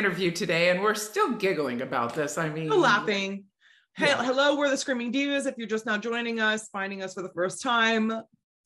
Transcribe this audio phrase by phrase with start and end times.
[0.00, 2.38] interview today, and we're still giggling about this.
[2.38, 3.44] I mean, We're laughing.
[3.96, 4.24] Hey, Yeah.
[4.24, 5.46] hello, we're the Screaming Divas.
[5.46, 8.10] If you're just now joining us, finding us for the first time,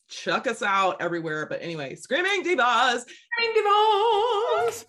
[0.08, 1.46] check us out everywhere.
[1.46, 3.00] But anyway, Screaming Divas.
[3.32, 4.84] Screaming Divas.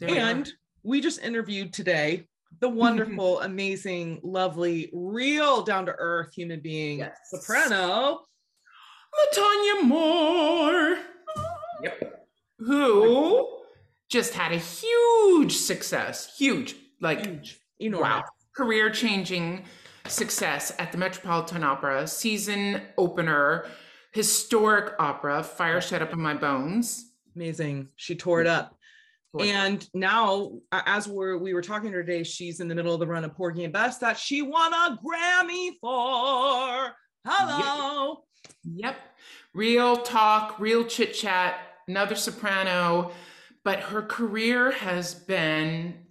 [0.00, 0.16] There we.
[0.18, 0.50] And
[0.84, 2.28] we just interviewed today
[2.60, 7.18] the wonderful, amazing, lovely, real down to earth human being, Yes.
[7.30, 8.22] soprano.
[9.14, 10.98] Latonia Moore.
[11.82, 12.26] Yep.
[12.60, 13.53] Who
[14.14, 18.08] just had a huge success, huge, like Huge, enormous.
[18.08, 18.24] wow,
[18.54, 19.64] career changing
[20.06, 23.66] success at the Metropolitan Opera, season opener,
[24.12, 27.10] historic opera, Fire Shut Up in My Bones.
[27.34, 27.88] Amazing.
[27.96, 28.76] She tore it up.
[29.40, 33.00] And now, as we're we were talking to her today, she's in the middle of
[33.00, 36.94] the run of Porgy and Bess that she won a Grammy for.
[37.26, 38.22] Hello.
[38.62, 38.96] Yep.
[39.54, 41.56] Real talk, real chit chat,
[41.88, 43.10] another soprano.
[43.64, 46.06] But her career has been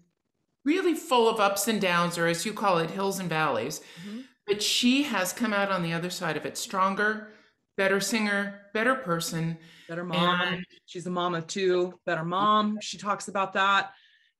[0.66, 3.82] really full of ups and downs, or as you call it, hills and valleys.
[4.06, 4.23] Mhm.
[4.48, 7.31] But she has come out on the other side of it stronger,
[7.78, 9.58] better singer, better person.
[9.88, 10.42] Better mom.
[10.42, 12.00] And She's a mom of two.
[12.06, 12.78] Better mom.
[12.81, 13.92] She talks about that.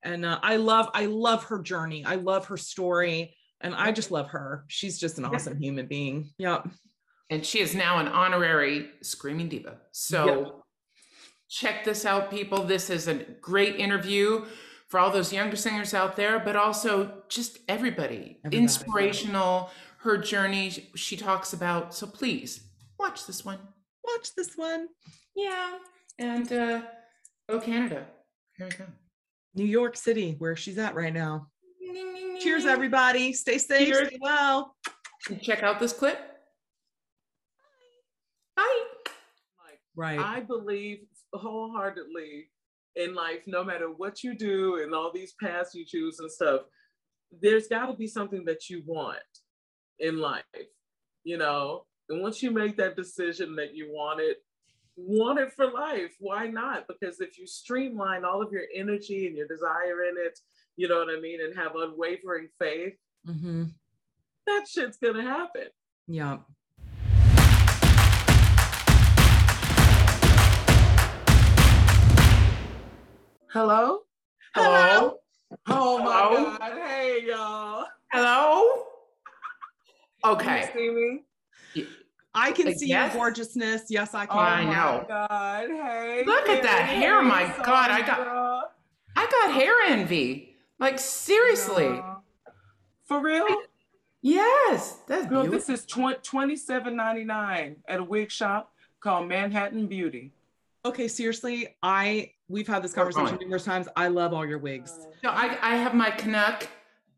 [0.03, 2.03] And uh, I love, I love her journey.
[2.06, 3.36] I love her story.
[3.61, 4.66] And I just love her.
[4.67, 6.31] She's just an awesome human being.
[6.38, 6.67] Yep.
[7.30, 9.78] and she is now an honorary screaming diva.
[9.91, 10.62] So Yep.
[11.49, 12.63] Check this out, people.
[12.63, 14.45] This is a great interview
[14.88, 18.39] for all those younger singers out there, but also just everybody.
[18.45, 18.58] Everybody.
[18.58, 19.69] Inspirational,
[20.00, 21.94] her journey she talks about.
[21.94, 22.63] So please
[23.00, 23.59] watch this one.
[24.03, 24.88] Watch this one.
[25.35, 25.77] Yeah.
[26.19, 26.81] And uh
[27.50, 28.05] oh Canada.
[28.57, 28.85] Here we go.
[29.55, 31.47] New York City, where she's at right now.
[32.39, 33.33] Cheers, everybody.
[33.33, 33.88] Stay safe.
[33.88, 34.07] Cheers.
[34.07, 34.75] Stay well.
[35.41, 36.19] Check out this clip.
[38.55, 38.63] Bye.
[39.63, 40.19] Like, Right.
[40.19, 42.49] I believe wholeheartedly
[42.95, 46.61] in life, no matter what you do and all these paths you choose and stuff,
[47.41, 49.17] there's got to be something that you want
[49.99, 50.43] in life,
[51.23, 51.85] you know?
[52.09, 54.38] And once you make that decision that you want it,
[54.95, 56.88] want it for life, why not?
[56.88, 60.38] Because if you streamline all of your energy and your desire in it,
[60.75, 62.93] you know what I mean, and have unwavering faith,
[63.25, 63.66] hmm
[64.45, 65.67] that shit's gonna happen.
[66.07, 66.39] Yeah.
[73.53, 74.00] Hello?
[74.56, 75.18] Hello.
[75.68, 76.58] Oh my Hello?
[76.58, 76.72] God.
[76.88, 77.86] Hey, y'all.
[78.12, 78.84] Hello.
[80.25, 80.69] Okay.
[80.74, 81.22] Can you
[81.75, 81.86] see me?
[82.34, 83.14] I can Uh, see yes?
[83.14, 83.84] your gorgeousness.
[83.90, 84.36] Yes, I can.
[84.38, 85.06] Oh I my know.
[85.08, 85.69] God.
[85.69, 86.24] Hey.
[86.25, 87.00] Look at that Carrie.
[87.00, 88.74] hair, Hey, my God, I got-
[89.16, 90.56] I got hair envy.
[90.80, 91.85] Like seriously.
[91.85, 92.16] Yeah.
[93.06, 93.46] For real?
[94.24, 95.52] Yes, that's Girl, beautiful.
[95.52, 100.31] this is tw- $27.99 at a wig shop called Manhattan Beauty.
[100.85, 103.88] Okay, seriously, I we've had this conversation numerous times.
[103.96, 104.91] I love all your wigs.
[105.24, 106.68] So I, I have my Canuck.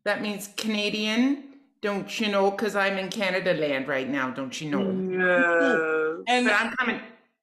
[0.04, 1.44] That means Canadian.
[1.82, 2.50] Don't you know?
[2.50, 4.30] Because I'm in Canada land right now.
[4.30, 4.82] Don't you know?
[4.82, 6.24] Yes.
[6.26, 7.00] And But I'm coming.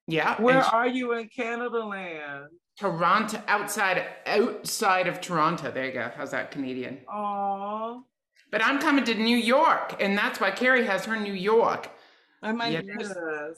[0.07, 0.41] Yeah.
[0.41, 2.45] Where and are you in Canada land?
[2.79, 5.69] Toronto, outside outside of Toronto.
[5.71, 6.11] There you go.
[6.17, 6.99] How's that Canadian?
[7.07, 7.99] Aw.
[8.49, 11.89] But I'm coming to New York, and that's why Carrie has her New York.
[12.41, 12.81] I might Yeah.
[12.99, 13.13] Yes.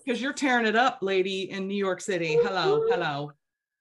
[0.05, 2.37] because you're tearing it up, lady, in New York City.
[2.43, 3.31] Hello, hello.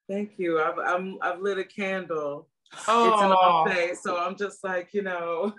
[0.09, 0.61] Thank you.
[0.61, 2.47] I've I'm, I've lit a candle.
[2.87, 3.73] Oh, It's an off oh.
[3.73, 5.53] day, so I'm just like, you know,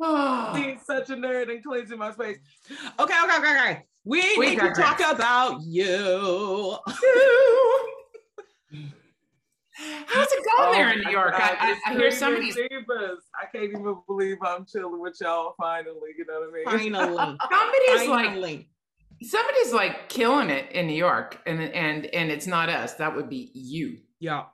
[0.00, 0.52] oh.
[0.54, 2.38] being such a nerd and cleansing my space.
[2.70, 3.82] Okay, okay, okay, okay.
[4.04, 6.76] We, We need to talk about you.
[10.06, 11.32] How's it going there in Oh New York?
[11.32, 13.18] God, I, I, I hear somebody's Divas.
[13.40, 16.10] I can't even believe I'm chilling with y'all finally.
[16.16, 16.90] You know what I mean?
[16.90, 17.16] Finally,
[17.50, 18.70] somebody's like finally.
[19.22, 22.94] Somebody's like killing it in New York, and and and it's not us.
[22.94, 23.98] That would be you.
[24.20, 24.44] Yeah.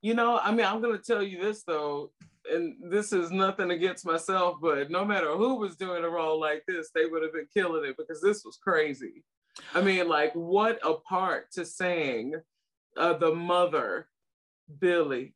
[0.00, 2.12] You know, I mean, I'm gonna tell you this though,
[2.50, 6.62] and this is nothing against myself, but no matter who was doing a role like
[6.68, 9.24] this, they would have been killing it because this was crazy.
[9.74, 12.34] I mean, like, what a part to sing
[12.96, 14.08] uh, the mother,
[14.78, 15.34] Billy,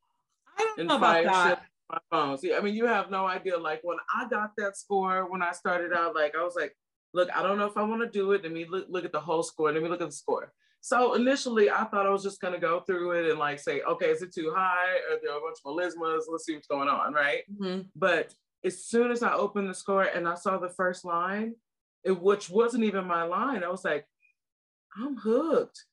[0.57, 1.49] I don't and know about that.
[1.49, 2.41] Shut my bones.
[2.43, 3.59] Yeah, I mean, you have no idea.
[3.59, 6.77] Like when I got that score, when I started out, like I was like,
[7.13, 8.43] look, I don't know if I want to do it.
[8.43, 9.73] Let me look, look at the whole score.
[9.73, 10.53] Let me look at the score.
[10.81, 14.11] So initially, I thought I was just gonna go through it and like say, okay,
[14.11, 14.97] is it too high?
[15.11, 16.23] Are there a bunch of melismas?
[16.29, 17.45] Let's see what's going on, right?
[17.61, 17.87] Mhm.
[17.95, 21.55] But as soon as I opened the score and I saw the first line,
[22.05, 24.07] it, which wasn't even my line, I was like,
[24.97, 25.85] I'm hooked.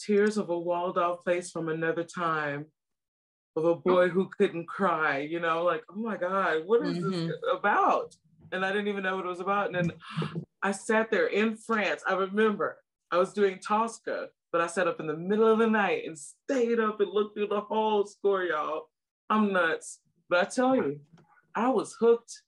[0.00, 2.66] Tears of a walled off place from another time
[3.56, 7.28] of a boy who couldn't cry, you know, like, oh my God, what is Mhm.
[7.28, 8.16] this about?
[8.52, 9.66] And I didn't even know what it was about.
[9.66, 9.92] And then
[10.62, 12.02] I sat there in France.
[12.06, 12.78] I remember
[13.10, 16.18] I was doing Tosca, but I sat up in the middle of the night and
[16.18, 18.88] stayed up and looked through the whole score, y'all.
[19.30, 20.00] I'm nuts.
[20.28, 21.00] But I tell you,
[21.54, 22.42] I was hooked.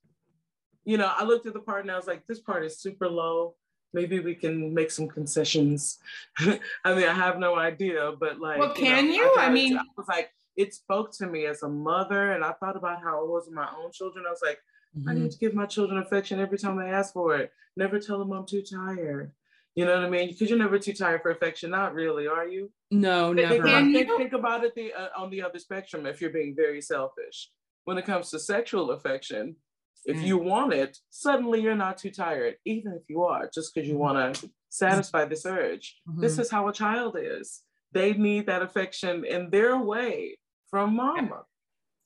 [0.85, 3.09] You know, I looked at the part and I was like, this part is super
[3.09, 3.55] low.
[3.93, 5.99] Maybe we can make some concessions.
[6.39, 9.15] I mean, I have no idea, but like, well, can you?
[9.15, 9.35] you?
[9.37, 12.53] I, I mean, I was like, it spoke to me as a mother, and I
[12.53, 14.27] thought about how it was with my own children.
[14.27, 14.59] I was like,
[14.97, 15.09] mm-hmm.
[15.09, 17.53] I need to give my children affection every time they ask for it.
[17.77, 19.33] Never tell them I'm too tired.
[19.77, 20.29] You know what I mean?
[20.29, 21.71] Because you're never too tired for affection.
[21.71, 22.71] Not really, are you?
[22.91, 23.49] No, never.
[23.49, 26.57] Think, about, think, think about it the, uh, on the other spectrum if you're being
[26.57, 27.51] very selfish.
[27.85, 29.57] When it comes to sexual affection,
[30.05, 30.27] if mm.
[30.27, 33.95] you want it, suddenly you're not too tired, even if you are, just because you
[33.95, 34.03] mm-hmm.
[34.03, 35.97] want to satisfy this urge.
[36.09, 36.21] Mm-hmm.
[36.21, 37.63] This is how a child is.
[37.93, 40.39] They need that affection in their way
[40.71, 41.43] from mama.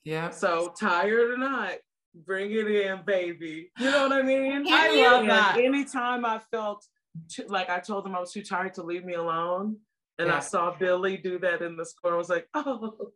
[0.04, 0.30] Yeah.
[0.30, 1.74] So tired or not,
[2.14, 3.70] bring it in, baby.
[3.78, 4.66] You know what I mean?
[4.68, 5.58] I love that.
[5.58, 6.84] Anytime I felt
[7.28, 9.76] too, like I told them I was too tired to leave me alone,
[10.18, 10.36] and yeah.
[10.36, 13.10] I saw Billy do that in the score, I was like, oh,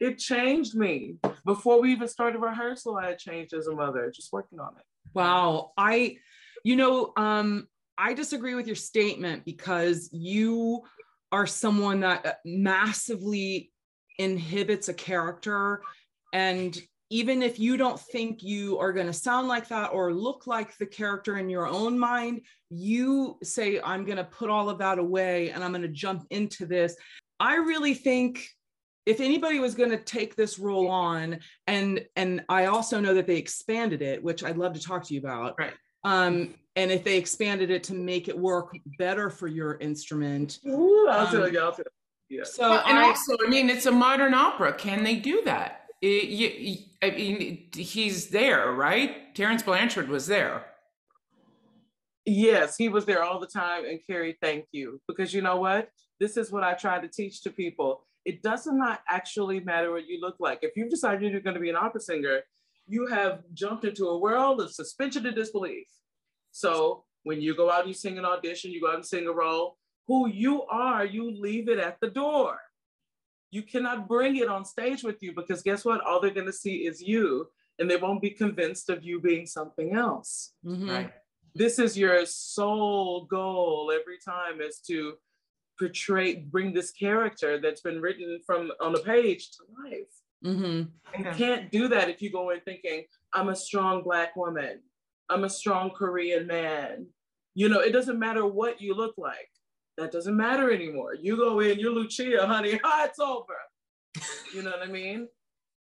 [0.00, 1.16] it changed me.
[1.44, 4.84] Before we even started rehearsal, I had changed as a mother, just working on it.
[5.14, 5.72] Wow.
[5.76, 6.18] I,
[6.64, 10.82] you know, um, I disagree with your statement because you
[11.32, 13.72] are someone that uh, massively
[14.18, 15.82] inhibits a character
[16.32, 16.76] and
[17.14, 20.76] even if you don't think you are going to sound like that or look like
[20.78, 22.40] the character in your own mind,
[22.70, 26.26] you say, I'm going to put all of that away and I'm going to jump
[26.30, 26.96] into this.
[27.38, 28.48] I really think
[29.06, 33.26] if anybody was going to take this role on and and i also know that
[33.26, 35.74] they expanded it which i'd love to talk to you about right
[36.04, 41.06] um and if they expanded it to make it work better for your instrument Ooh,
[41.10, 41.84] I'll um, tell you, I'll tell
[42.30, 42.38] you.
[42.38, 42.44] Yeah.
[42.44, 45.82] so well, and I, also i mean it's a modern opera can they do that
[45.82, 49.34] it, you, I mean, he's there, right?
[49.34, 50.64] Terence Blanchard was there.
[52.26, 53.84] Yes, he was there all the time.
[53.84, 55.00] And Carrie, thank you.
[55.06, 55.88] Because you know what?
[56.20, 58.06] This is what I try to teach to people.
[58.24, 60.60] It does not actually matter what you look like.
[60.62, 62.40] If you've decided you're going to be an opera singer,
[62.86, 65.86] you have jumped into a world of suspension of disbelief.
[66.50, 69.26] So when you go out and you sing an audition, you go out and sing
[69.26, 69.76] a role,
[70.06, 72.58] who you are, you leave it at the door.
[73.54, 76.04] You cannot bring it on stage with you because guess what?
[76.04, 77.46] All they're going to see is you
[77.78, 80.54] and they won't be convinced of you being something else.
[80.66, 80.90] Mm-hmm.
[80.90, 81.12] Right.
[81.54, 85.14] This is your sole goal every time is to
[85.78, 90.14] portray, bring this character that's been written from on a page to life.
[90.44, 91.22] Mm-hmm.
[91.22, 94.80] You can't do that if you go in thinking, I'm a strong Black woman,
[95.30, 97.06] I'm a strong Korean man.
[97.54, 99.53] You know, it doesn't matter what you look like
[99.96, 101.14] that doesn't matter anymore.
[101.14, 102.80] You go in, you're Lucia, honey.
[102.84, 103.56] Ah, it's over.
[104.54, 105.28] You know what I mean?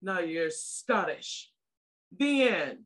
[0.01, 1.49] Now you're Scottish.
[2.17, 2.85] The end.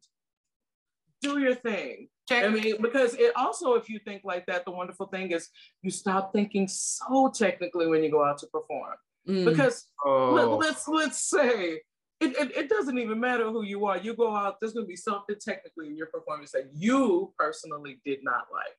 [1.21, 2.09] Do your thing.
[2.27, 2.43] Check.
[2.43, 5.49] I mean, because it also, if you think like that, the wonderful thing is
[5.81, 8.95] you stop thinking so technically when you go out to perform.
[9.27, 9.45] Mm.
[9.45, 10.33] Because oh.
[10.33, 11.81] let, us let's, let's say
[12.21, 13.97] it, it, it, doesn't even matter who you are.
[13.97, 17.99] You go out, there's going to be something technically in your performance that you personally
[18.05, 18.77] did not like.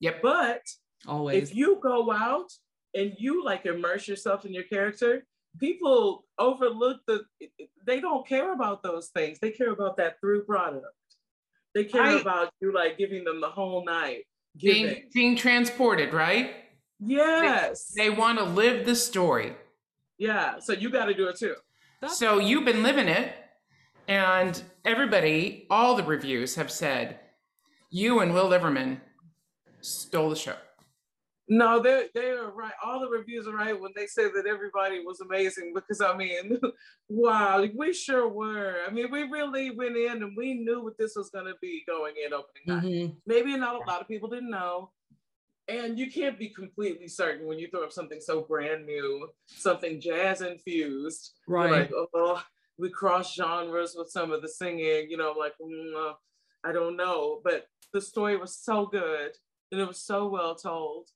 [0.00, 0.22] Yep.
[0.22, 0.62] But
[1.06, 1.50] Always.
[1.50, 2.52] If you go out
[2.94, 5.24] and you like immerse yourself in your character,
[5.58, 7.24] people overlook the,
[7.86, 9.38] they don't care about those things.
[9.40, 10.86] They care about that through product.
[11.74, 14.24] They care I, about you like giving them the whole night.
[14.60, 16.54] Being, being transported, right?
[17.00, 17.92] Yes.
[17.96, 19.54] They, they want to live the story.
[20.18, 20.58] Yeah.
[20.60, 21.56] So you got to do it too.
[22.00, 23.32] That's so you've been living it.
[24.08, 27.20] And everybody, all the reviews have said,
[27.90, 29.00] you and Will Liverman
[29.80, 30.56] stole the show.
[31.52, 32.72] No, they they are right.
[32.82, 36.58] All the reviews are right when they say that everybody was amazing because I mean,
[37.10, 38.76] wow, we sure were.
[38.88, 41.84] I mean, we really went in and we knew what this was going to be
[41.86, 42.84] going in opening night.
[42.84, 43.14] Mm-hmm.
[43.26, 44.92] Maybe not a lot of people didn't know.
[45.68, 50.00] And you can't be completely certain when you throw up something so brand new, something
[50.00, 51.32] jazz infused.
[51.46, 51.70] Right.
[51.70, 52.42] Like, oh,
[52.78, 55.08] we cross genres with some of the singing.
[55.10, 56.14] You know, like, mm,
[56.64, 57.42] I don't know.
[57.44, 59.32] But the story was so good
[59.70, 61.08] and it was so well told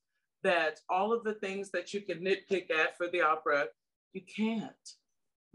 [0.46, 3.66] that all of the things that you could nitpick at for the opera,
[4.12, 4.72] you can't.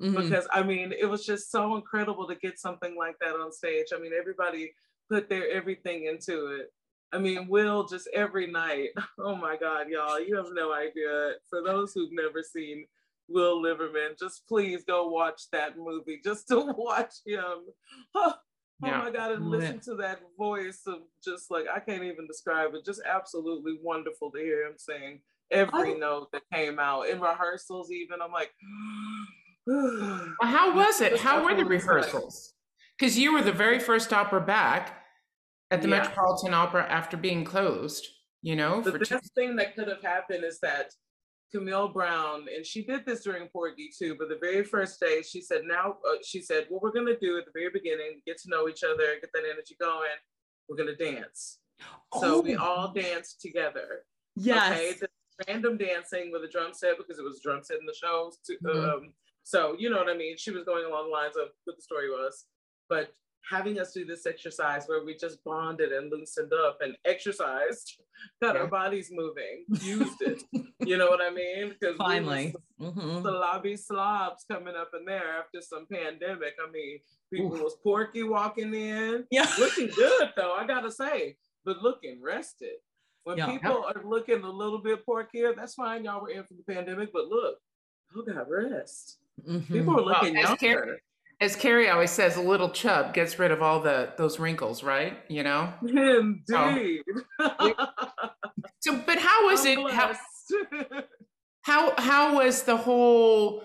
[0.01, 0.15] Mm-hmm.
[0.15, 3.87] Because I mean, it was just so incredible to get something like that on stage.
[3.95, 4.73] I mean, everybody
[5.09, 6.73] put their everything into it.
[7.13, 8.89] I mean, Will just every night.
[9.19, 11.33] Oh my God, y'all, you have no idea.
[11.49, 12.85] For those who've never seen
[13.29, 17.67] Will Liverman, just please go watch that movie just to watch him.
[18.83, 18.97] Oh yeah.
[18.99, 22.83] my God, and listen to that voice of just like, I can't even describe it.
[22.83, 25.21] Just absolutely wonderful to hear him sing
[25.51, 25.97] every oh.
[25.97, 28.21] note that came out in rehearsals, even.
[28.21, 28.51] I'm like,
[29.67, 31.19] well, how was it?
[31.19, 32.53] How were the rehearsals?
[32.97, 35.01] Because you were the very first opera back
[35.71, 35.99] at the yeah.
[35.99, 38.07] Metropolitan Opera after being closed,
[38.41, 38.81] you know?
[38.81, 40.91] The best two- thing that could have happened is that
[41.51, 44.15] Camille Brown, and she did this during Porgy too.
[44.17, 47.37] But the very first day, she said, "Now," uh, she said, "What we're gonna do
[47.37, 50.17] at the very beginning, get to know each other, get that energy going.
[50.67, 51.59] We're gonna dance."
[52.19, 52.63] So we Oh.
[52.63, 54.05] all danced together.
[54.35, 54.71] Yes.
[54.71, 55.09] Okay, the
[55.47, 58.37] random dancing with a drum set because it was a drum set in the shows.
[58.39, 58.57] Too.
[58.59, 58.93] Mhm.
[58.93, 60.37] Um, so you know what I mean.
[60.37, 62.45] She was going along the lines of what the story was,
[62.87, 63.15] but
[63.49, 67.99] having us do this exercise where we just bonded and loosened up and exercised,
[68.41, 68.61] got Yeah.
[68.61, 70.43] our bodies moving, used it.
[70.79, 71.69] you know what I mean?
[71.69, 72.53] Because Finally.
[72.79, 73.23] the Mhm.
[73.23, 76.53] lobby slobs coming up in there after some pandemic.
[76.65, 76.99] I mean,
[77.33, 79.49] people was porky walking in, Yeah.
[79.59, 82.75] looking good though, I gotta say, but looking rested.
[83.23, 83.51] When Yeah.
[83.51, 86.03] people are looking a little bit porkier, that's fine.
[86.05, 87.59] Y'all were in for the pandemic, but look,
[88.09, 89.19] who got rest?
[89.47, 89.67] Mhm.
[89.67, 90.57] People are looking as younger.
[90.57, 91.01] Carrie-
[91.41, 95.17] As Carrie always says, a little chub gets rid of all the those wrinkles, right?
[95.27, 95.73] You know.
[95.81, 97.01] Indeed.
[98.83, 99.91] So, but how was I'm it?
[99.91, 100.15] How,
[101.61, 103.63] how how was the whole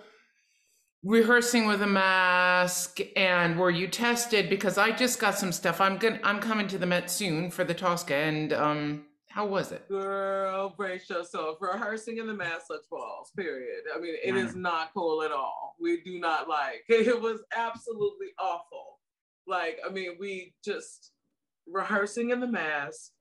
[1.02, 5.98] rehearsing with a mask and were you tested because i just got some stuff i'm
[5.98, 9.04] gonna i'm coming to the met soon for the tosca and um
[9.36, 11.58] how was it Girl, brace yourself.
[11.60, 13.82] Rehearsing in the mask such balls, period.
[13.94, 15.76] I mean, it is not cool at all.
[15.78, 18.98] We do not like it was absolutely awful.
[19.46, 21.12] Like, I mean, we just
[21.66, 23.12] rehearsing in the mask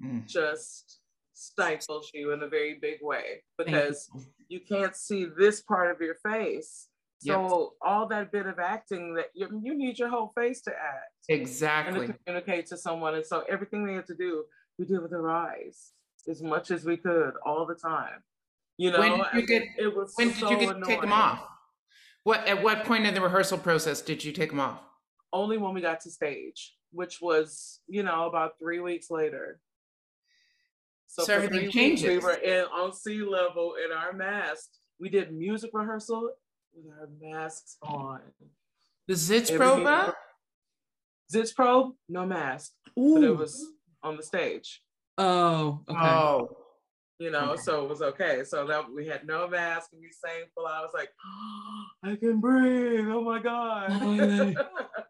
[0.00, 0.28] Mm.
[0.28, 1.00] just
[1.32, 3.74] stifles you in a very big way Thank you.
[3.74, 4.08] because
[4.48, 6.86] you can't see this part of your face.
[7.22, 7.34] Yep.
[7.34, 11.14] So all that bit of acting that you, you need your whole face to act
[11.28, 13.16] and exactly to communicate to someone.
[13.16, 14.44] And so everything we had to do,
[14.78, 15.92] we did with our eyes
[16.28, 18.22] as much as we could all the time.
[18.76, 21.00] You know, When did you get- it was when did so you get to take
[21.00, 21.44] them off
[22.22, 24.80] what at what point in the rehearsal process did you take them off
[25.32, 29.60] Only when we got to stage, which was, you know, about three weeks later.
[31.06, 34.78] So for everything weeks, We were in on sea level in our masks.
[35.00, 36.32] We did music rehearsal
[36.74, 38.20] with our masks on.
[39.06, 40.14] the Sitzprobe?
[41.34, 43.22] Zitz probe, no mask, but Ooh.
[43.32, 43.66] it was
[44.02, 44.82] on the stage.
[45.16, 45.98] Oh, okay.
[46.00, 46.50] oh
[47.20, 47.62] you know, Okay.
[47.62, 48.44] so it was okay.
[48.44, 50.66] So that we had no mask and we sang full.
[50.68, 51.10] I was like,
[52.04, 53.08] I can breathe.
[53.08, 53.90] Oh my God.
[53.90, 54.54] Oh,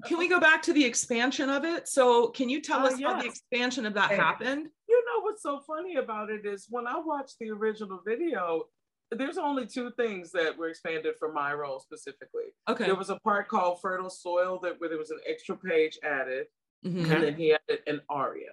[0.06, 1.86] Can we go back to the expansion of it?
[1.86, 4.16] So, can you tell Oh, us how the expansion of that Okay.
[4.16, 4.68] happened?
[4.88, 8.64] you know what's so funny about it is when I watched the original video,
[9.10, 12.54] there's only two things that were expanded for my role specifically.
[12.70, 12.84] Okay.
[12.86, 16.46] There was a part called Fertile Soil that where there was an extra page added,
[16.86, 17.10] Mhm.
[17.10, 18.52] And then he added an aria,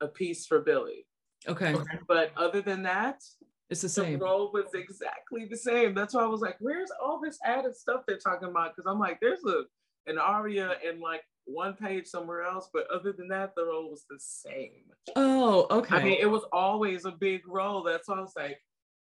[0.00, 1.06] a piece for Billy.
[1.48, 1.74] Okay.
[1.74, 1.98] okay.
[2.08, 3.22] But other than that,
[3.70, 4.18] It's the the same.
[4.18, 5.94] role was exactly the same.
[5.94, 8.74] That's why I was like, where's all this added stuff they're talking about?
[8.74, 9.64] Because I'm like, there's a
[10.08, 14.04] an aria in like one page somewhere else, but other than that, the role was
[14.08, 14.84] the same.
[15.16, 15.96] Oh, okay.
[15.96, 17.82] I mean, it was always a big role.
[17.82, 18.58] That's why I was like,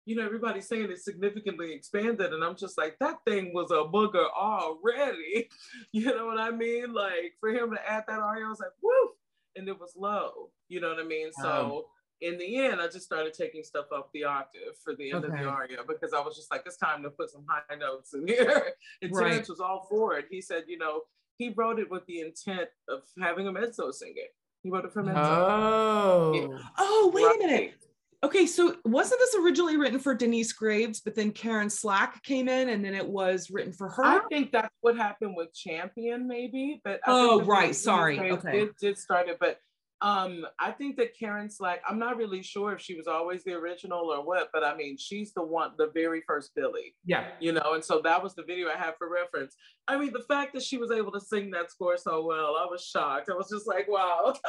[0.05, 3.85] you know, everybody's saying it's significantly expanded, and I'm just like, that thing was a
[3.91, 5.49] booger already.
[5.91, 6.91] You know what I mean?
[6.93, 9.09] Like for him to add that aria, I was like, woo,
[9.55, 10.49] and it was low.
[10.67, 11.31] You know what I mean?
[11.41, 11.85] So oh.
[12.21, 15.31] in the end, I just started taking stuff up the octave for the end of
[15.31, 18.27] the aria because I was just like, it's time to put some high notes in
[18.27, 18.73] here.
[19.01, 19.31] And Right.
[19.31, 20.25] Terence was all for it.
[20.29, 21.01] He said, you know,
[21.37, 24.29] he wrote it with the intent of having a mezzo sing it.
[24.61, 25.19] He wrote it for mezzo.
[25.19, 27.73] oh oh, wait a minute.
[28.23, 32.69] Okay, so wasn't this originally written for Denyce Graves, but then Karen Slack came in
[32.69, 34.03] and then it was written for her?
[34.03, 36.79] I think that's what happened with Champion, maybe.
[36.85, 38.59] But I Oh, right, sorry, Graves okay.
[38.59, 39.59] Did, did start it, but
[40.03, 41.81] um, I think that Karen Slack.
[41.89, 44.97] I'm not really sure if she was always the original or what, but I mean,
[44.97, 46.93] she's the one, the very first Billy.
[47.05, 49.55] yeah you know, and so that was the video I had for reference.
[49.87, 52.65] I mean, the fact that she was able to sing that score so well, I
[52.69, 53.29] was shocked.
[53.31, 54.33] I was just like, wow,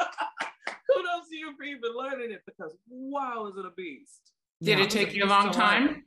[0.93, 4.33] kudos to you for even learning it because wow, is it a beast?
[4.61, 4.83] did Yeah.
[4.85, 6.03] it take you a long time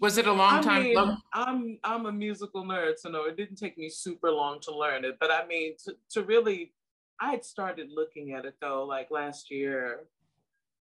[0.00, 3.36] was it a long I time mean, I'm I'm a musical nerd, so no, it
[3.36, 5.16] didn't take me super long to learn it.
[5.20, 6.72] But I mean, to, to really,
[7.22, 10.00] I had started looking at it though, like last year.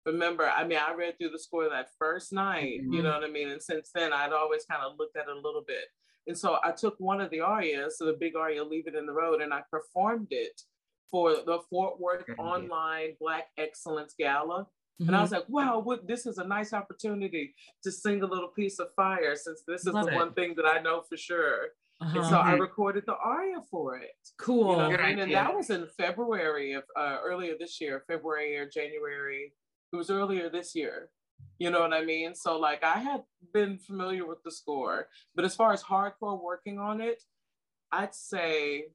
[0.06, 3.04] Remember, I mean, I read through the score that first night, you Mhm.
[3.04, 3.50] know what I mean?
[3.50, 5.86] And since then, I'd always kind of looked at it a little bit.
[6.28, 9.08] And so I took one of the arias, so the big aria, Leave It in
[9.08, 10.62] the Road, and I performed it
[11.10, 12.36] for the Fort Worth idea.
[12.36, 14.68] Online Black Excellence Gala.
[15.00, 15.16] And Mm-hmm.
[15.16, 18.80] I was like, wow, what, this is a nice opportunity to sing a little piece
[18.80, 20.16] of fire since this is Love the it.
[20.16, 21.70] one thing that I know for sure.
[22.02, 22.18] Uh-huh.
[22.20, 22.60] And so I Mhm.
[22.62, 24.16] recorded the aria for it.
[24.38, 24.72] cool.
[24.72, 25.12] You know, Good I mean?
[25.20, 25.36] and idea.
[25.36, 29.54] that was in February of uh, earlier this year, February or January.
[29.92, 31.10] It was earlier this year.
[31.58, 32.36] You know what I mean?
[32.36, 36.80] So like I had been familiar with the score, but as far as hardcore working
[36.80, 37.22] on it,
[37.92, 38.94] I'd say,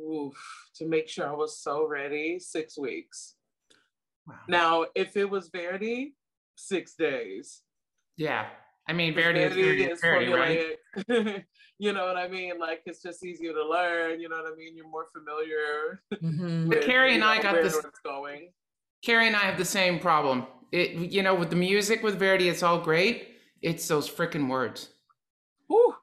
[0.00, 0.34] oof,
[0.76, 3.36] to make sure I was so ready, six weeks.
[4.26, 4.34] Wow.
[4.48, 6.14] Now, if it was Verdi,
[6.56, 7.62] six days.
[8.16, 8.50] Yeah.
[8.88, 11.44] I mean, Verdi, is Verdi, is Verdi, right?
[11.78, 12.58] you know what I mean?
[12.58, 14.20] Like it's just easier to learn.
[14.20, 14.76] You know what I mean?
[14.76, 16.02] You're more familiar.
[16.14, 16.68] Mm-hmm.
[16.68, 17.76] With, but Carrie and I got this.
[18.04, 18.50] Going.
[19.04, 20.46] Carrie and I have the same problem.
[20.70, 23.28] It, you know, with the music with Verdi, it's all great.
[23.60, 24.90] It's those freaking words.
[25.68, 25.94] Whew.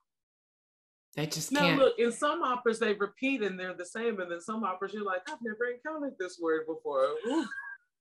[1.16, 1.80] They just now, can't.
[1.80, 5.04] look, in some operas they repeat and they're the same, and then some operas you're
[5.04, 7.08] like, I've never encountered this word before.
[7.28, 7.46] Ooh,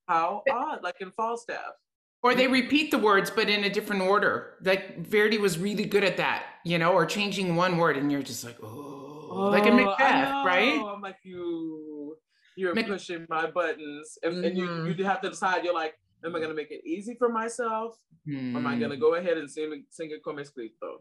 [0.06, 0.82] how odd!
[0.82, 1.74] Like in Falstaff.
[2.22, 4.54] Or they repeat the words, but in a different order.
[4.62, 8.22] Like Verdi was really good at that, you know, or changing one word, and you're
[8.22, 10.80] just like, oh, oh like in Macbeth, right?
[10.80, 12.16] I'm like you,
[12.56, 14.44] you're Mac- pushing my buttons, and, mm-hmm.
[14.44, 14.98] and, you mm-hmm.
[14.98, 15.64] you have to decide.
[15.64, 15.94] You're like,
[16.24, 17.96] am I going to make it easy for myself?
[18.28, 18.54] Mm.
[18.54, 21.00] Or am I going to go ahead and sing sing it come escrito?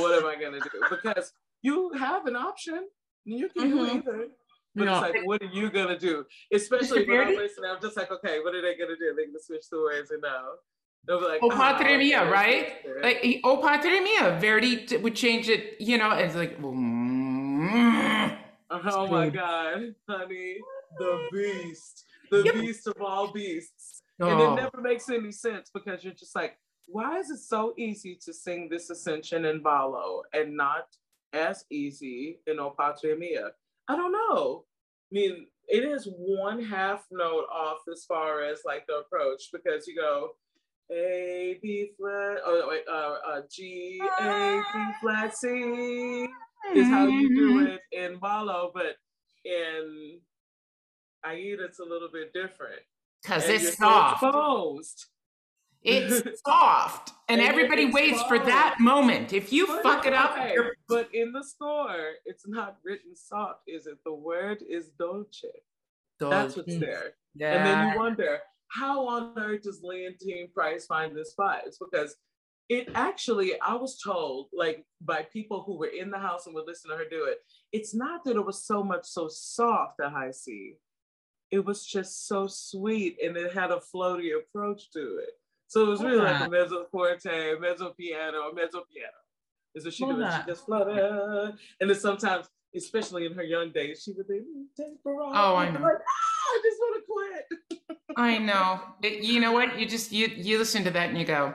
[0.00, 0.80] what am I going to do?
[0.90, 2.88] Because you have an option.
[3.24, 3.78] You can mm-hmm.
[3.78, 4.28] do either.
[4.78, 5.04] But no.
[5.04, 6.24] it's like, what are you gonna do?
[6.52, 9.12] Especially when I'm listening, I'm just like, okay, what are they gonna do?
[9.16, 10.44] They're gonna switch the words and now.
[11.06, 12.72] They'll be like, "Oh, Padre oh, Mia," right?
[13.02, 18.38] Like, "Oh, Padre Mia." Verdi would change it, you know, it's like, mm,
[18.70, 20.58] oh my god, honey,
[20.98, 22.54] the beast, the yep.
[22.54, 24.28] beast of all beasts, oh.
[24.28, 24.54] and it oh.
[24.54, 28.68] never makes any sense because you're just like, why is it so easy to sing
[28.70, 30.88] this ascension in ballo and not
[31.32, 33.50] as easy in O Patria Mia?
[33.88, 34.64] I don't know.
[35.10, 39.86] I mean, it is one half note off as far as like the approach because
[39.86, 40.30] you go
[40.90, 46.28] A B flat, oh wait, uh, uh, G A B flat C
[46.74, 47.66] is how you do mm-hmm.
[47.66, 48.96] it in ballo, but
[49.44, 50.20] in
[51.24, 52.80] Aida it's a little bit different
[53.22, 54.22] because it's soft.
[54.22, 55.06] Exposed.
[55.82, 59.32] It's soft, and, and everybody waits for that moment.
[59.32, 60.56] If you but fuck it up, okay.
[60.88, 63.98] but in the score, it's not written soft, is it?
[64.04, 65.48] The word is dolce.
[66.18, 66.36] dolce.
[66.36, 67.14] That's what's there.
[67.34, 67.54] Yeah.
[67.54, 71.62] And then you wonder, how on earth does Leontyne Price find this spot?
[71.66, 72.16] It's because
[72.68, 76.66] it actually, I was told, like by people who were in the house and would
[76.66, 77.38] listen to her do it,
[77.72, 80.74] it's not that it was so much so soft a high C.
[81.50, 85.30] It was just so sweet and it had a floaty approach to it.
[85.68, 89.12] So it was really like a mezzo forte, mezzo piano, mezzo piano.
[89.74, 90.16] Is what she did.
[90.16, 91.52] She just flutter.
[91.78, 94.40] And then sometimes, especially in her young days, she would be
[95.06, 95.80] Oh, I know.
[95.80, 97.98] Like, ah, I just want to quit.
[98.16, 98.80] I know.
[99.02, 99.78] It, you know what?
[99.78, 101.54] You just you you listen to that and you go,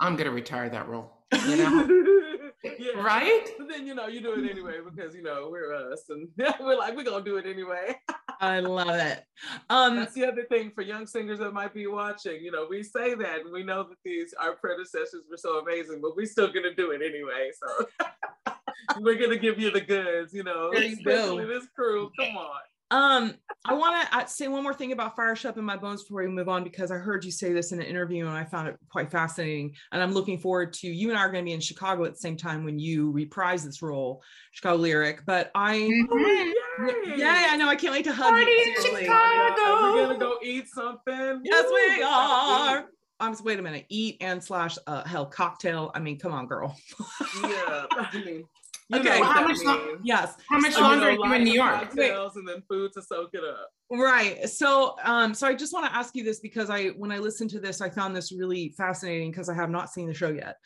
[0.00, 1.12] I'm gonna retire that role.
[1.46, 2.50] You know?
[2.78, 2.92] yeah.
[3.02, 3.48] Right?
[3.58, 6.28] But then you know you do it anyway because you know we're us and
[6.60, 7.96] we're like we're gonna do it anyway.
[8.40, 9.24] I love it.
[9.70, 12.42] Um, That's the other thing for young singers that might be watching.
[12.42, 16.00] You know, we say that and we know that these our predecessors were so amazing,
[16.02, 17.50] but we're still gonna do it anyway.
[17.60, 18.52] So
[19.00, 20.32] we're gonna give you the goods.
[20.32, 21.48] You know, you especially go.
[21.48, 22.10] this crew.
[22.18, 22.60] Come on.
[22.92, 26.04] Um, I want to say one more thing about Fire Shut Up in My Bones
[26.04, 28.44] before we move on, because I heard you say this in an interview and I
[28.44, 29.74] found it quite fascinating.
[29.90, 32.12] And I'm looking forward to you and I are going to be in Chicago at
[32.12, 34.22] the same time when you reprise this role,
[34.52, 35.26] Chicago Lyric.
[35.26, 36.52] But I, mm-hmm.
[36.78, 37.16] Yay.
[37.16, 38.76] yay, I know, I can't wait to hug Party you.
[38.82, 39.82] Chicago.
[39.82, 41.40] We're going to go eat something.
[41.44, 42.86] Yes, we are.
[43.18, 45.90] I'm um, wait a minute, eat and slash uh, hell cocktail.
[45.94, 46.76] I mean, come on, girl.
[47.42, 48.44] yeah, I mean,
[48.88, 49.20] you okay.
[49.20, 50.34] Well, how much lo- yes.
[50.50, 51.92] How much longer you know, are you in New York?
[51.92, 53.70] And then food to soak it up.
[53.90, 54.48] Right.
[54.48, 57.50] So, um, so I just want to ask you this because I, when I listened
[57.50, 60.56] to this, I found this really fascinating because I have not seen the show yet.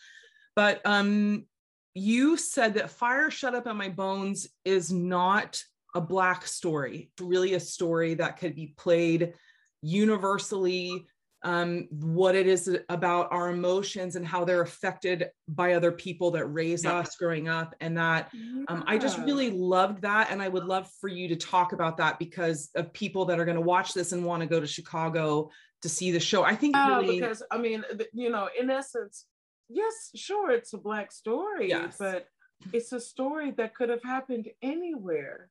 [0.57, 1.47] But um,
[1.95, 5.63] you said that Fire Shut Up on My Bones is not
[5.95, 7.11] a black story.
[7.21, 9.35] Really a story that could be played
[9.83, 11.07] universally
[11.43, 16.45] um, what it is about our emotions and how they're affected by other people that
[16.47, 16.99] raise yeah.
[16.99, 17.75] us growing up.
[17.81, 18.31] And that
[18.69, 20.31] um, I just really loved that.
[20.31, 23.45] And I would love for you to talk about that because of people that are
[23.45, 25.51] going to watch this and want to go to Chicago
[25.83, 26.43] to see the show.
[26.43, 29.25] I think really, because I mean, you know, in essence,
[29.71, 31.97] yes, sure, it's a black story, yes.
[31.99, 32.27] but
[32.75, 35.49] it's a story that could have happened anywhere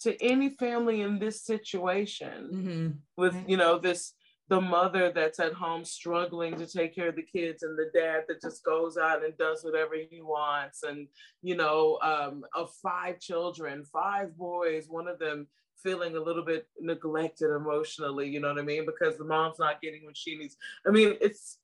[0.00, 2.88] to any family in this situation mm-hmm.
[3.16, 4.14] with, you know, this
[4.48, 8.24] the mother that's at home struggling to take care of the kids and the dad
[8.28, 11.08] that just goes out and does whatever he wants and
[11.42, 15.46] you know um, of five children five boys one of them
[15.82, 18.86] feeling a little bit neglected emotionally you know what i mean?
[18.86, 20.56] Because the mom's not getting what she needs.
[20.86, 21.58] I mean it's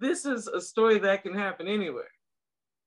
[0.00, 2.10] this is a story that can happen anywhere.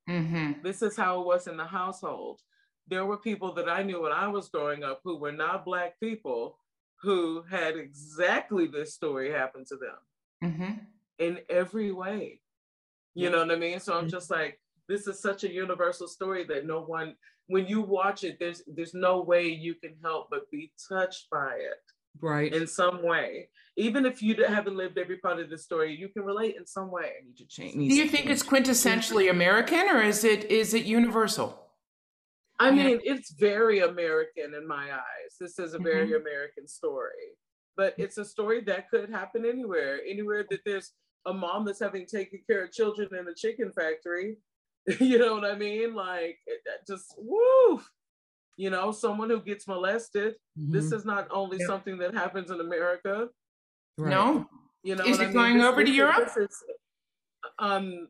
[0.10, 0.64] Mm-hmm.
[0.64, 2.42] this is how it was in the household
[2.88, 6.00] there were people that i knew when i was growing up who were not black
[6.00, 6.58] people
[7.04, 10.72] who had exactly this story happen to them mm-hmm.
[11.20, 12.40] in every way.
[13.14, 13.30] You yeah.
[13.30, 13.80] know what I mean?
[13.80, 14.10] So I'm mm-hmm.
[14.10, 17.16] just like, this is such a universal story that no one,
[17.48, 21.54] when you watch it, there's there's no way you can help but be touched by
[21.56, 21.82] it.
[22.22, 22.54] right.
[22.54, 23.50] in some way.
[23.76, 26.90] Even if you haven't lived every part of the story, you can relate in some
[26.90, 27.12] way.
[27.20, 27.74] I need to change.
[27.74, 31.63] Do you think it's quintessentially American or is it is it universal?
[32.60, 32.84] I Yeah.
[32.84, 35.38] mean, it's very American in my eyes.
[35.40, 36.22] This is a very Mm-hmm.
[36.28, 37.38] American story,
[37.76, 40.00] but it's a story that could happen anywhere.
[40.08, 40.94] Anywhere that there's
[41.26, 44.38] a mom that's having taken care of children in a chicken factory.
[45.00, 45.94] you know what I mean?
[45.96, 47.82] Like, it- just woo.
[48.58, 50.36] You know, someone who gets molested.
[50.56, 50.94] This Mhm.
[50.98, 51.66] is not only Yeah.
[51.68, 53.30] something that happens in America.
[53.98, 54.10] Right.
[54.12, 54.48] No?
[54.84, 55.34] You know, Is what I it mean?
[55.38, 56.18] going This- over to this is- Europe?
[56.26, 56.64] this is,
[57.58, 58.10] um,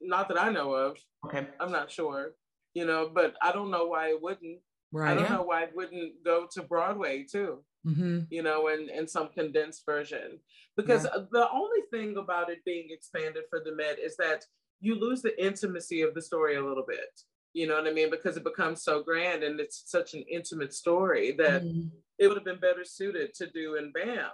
[0.00, 0.98] not that I know of.
[1.26, 1.46] Okay.
[1.60, 2.34] I'm not sure.
[2.76, 4.58] You know, but I don't know why it wouldn't.
[4.92, 5.10] Right.
[5.12, 5.36] I don't Yeah.
[5.36, 8.18] know why it wouldn't go to Broadway too, Mm-hmm.
[8.30, 10.28] you know, in, in some condensed version.
[10.76, 14.44] Because the only thing about it being expanded for the Met is that
[14.80, 17.12] you lose the intimacy of the story a little bit.
[17.54, 18.10] You know what I mean?
[18.10, 21.90] Because it becomes so grand and it's such an intimate story that Mhm.
[22.18, 24.30] it would have been better suited to do in BAM,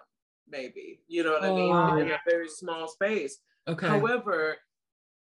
[0.49, 0.87] maybe.
[1.07, 1.73] You know what I mean?
[1.73, 1.97] Oh.
[1.99, 3.39] In a very small space.
[3.69, 3.87] Okay.
[3.87, 4.59] However,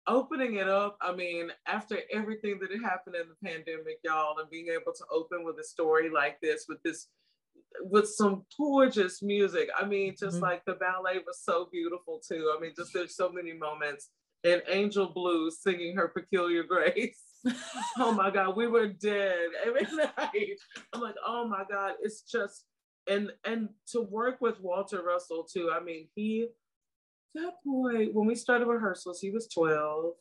[0.08, 4.50] opening it up, I mean, after everything that had happened in the pandemic, y'all, and
[4.50, 7.08] being able to open with a story like this, with this,
[7.82, 9.68] with some gorgeous music.
[9.78, 10.42] I mean, just Mhm.
[10.42, 12.52] like the ballet was so beautiful too.
[12.56, 14.10] I mean, just there's so many moments.
[14.44, 17.22] And Angel Blue singing her peculiar grace.
[17.98, 20.58] oh my God, we were dead every night.
[20.92, 22.64] I'm like, oh my God, it's just
[23.06, 25.70] and and to work with Walter Russell too.
[25.70, 26.48] I mean, he
[27.34, 30.12] that boy, when we started rehearsals, he was 12,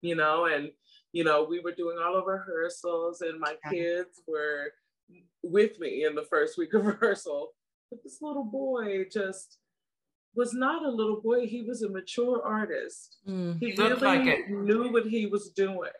[0.00, 0.70] you know, and
[1.12, 4.72] you know, we were doing all of rehearsals, and my kids were
[5.42, 7.50] with me in the first week of rehearsal.
[7.90, 9.58] But this little boy just
[10.34, 13.18] was not a little boy, he was a mature artist.
[13.28, 13.58] Mm.
[13.60, 14.48] He He really like it.
[14.50, 15.90] knew what he was doing.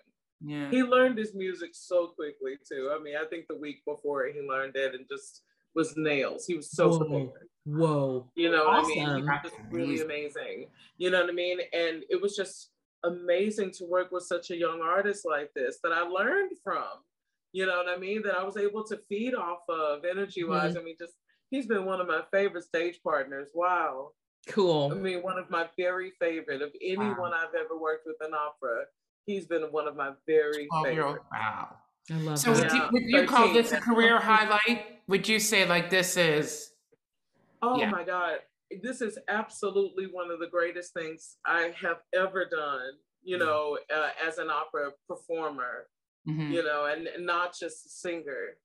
[0.41, 0.71] Yeah.
[0.71, 2.91] He learned his music so quickly too.
[2.99, 5.43] I mean, I think the week before he learned it and just
[5.75, 6.47] was nails.
[6.47, 6.99] He was so Whoa.
[6.99, 7.49] prepared.
[7.65, 8.29] Whoa.
[8.35, 9.29] You know what I mean?
[9.29, 9.29] Awesome.
[9.29, 10.67] He was really amazing.
[10.99, 11.59] You know what I mean?
[11.73, 12.71] And it was just
[13.05, 16.85] amazing to work with such a young artist like this that I learned from.
[17.53, 18.23] You know what I mean?
[18.23, 20.71] That I was able to feed off of energy wise.
[20.73, 20.81] Mm-hmm.
[20.81, 21.15] I mean, just
[21.51, 23.49] he's been one of my favorite stage partners.
[23.55, 24.13] Wow.
[24.49, 24.91] Cool.
[24.91, 28.85] I mean, one of my very favorite of anyone I've ever worked with in opera.
[29.27, 31.17] He's been one of my very 12 year old.
[31.17, 31.23] favorite.
[31.33, 31.77] Wow.
[32.11, 32.75] I love So would that.
[32.75, 35.01] you, would you call this a career highlight?
[35.07, 36.72] Would you say like this is
[37.63, 37.91] Oh Yeah.
[37.91, 38.39] my God.
[38.83, 44.11] This is absolutely one of the greatest things I have ever done, you know, uh,
[44.27, 45.89] as an opera performer,
[46.27, 46.51] Mhm.
[46.53, 48.57] you know, and, and not just a singer,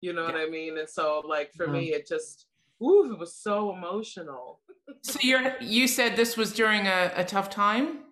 [0.00, 0.78] you know what I mean?
[0.78, 2.46] And so, like, for me, it just,
[2.82, 4.60] ooh, it was so emotional.
[5.02, 8.04] so you're you said this was during a, a tough time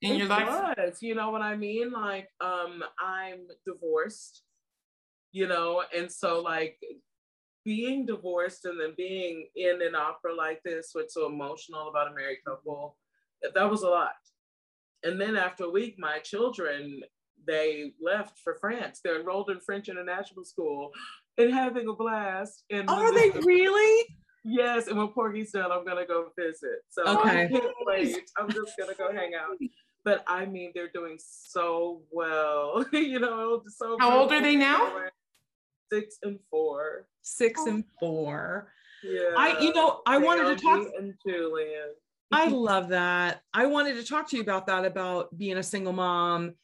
[0.00, 0.46] in it your life?
[0.48, 1.90] was, you know what I mean?
[1.90, 4.42] Like, um, I'm divorced,
[5.32, 6.78] you know, and so, like,
[7.66, 12.14] being divorced and then being in an opera like this, what's so emotional about a
[12.14, 12.96] married couple,
[13.54, 14.12] that was a lot.
[15.02, 17.00] And then after a week, my children,
[17.44, 19.00] they left for France.
[19.02, 20.92] They're enrolled in French international school
[21.38, 22.62] and having a blast.
[22.70, 24.06] And oh, when Are they this- really?
[24.48, 26.78] Yes, and when Porgy's done, I'm gonna go visit.
[26.88, 27.48] So I Okay.
[27.50, 28.30] can't wait.
[28.38, 29.56] I'm just gonna go hang out.
[30.04, 32.86] But I mean, they're doing so well.
[32.92, 35.02] you know, so How old are they now?
[35.92, 37.06] Six and four.
[37.22, 37.70] Six oh.
[37.70, 38.72] and four.
[39.02, 39.34] Yeah.
[39.36, 40.80] I, you know, I wanted to talk.
[40.80, 41.94] Naomi And Julian.
[42.32, 43.42] I love that.
[43.54, 46.54] I wanted to talk to you about that, about being a single mom.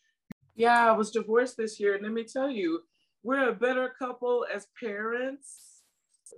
[0.55, 2.81] Yeah, I was divorced this year, and let me tell you,
[3.23, 5.83] we're a better couple as parents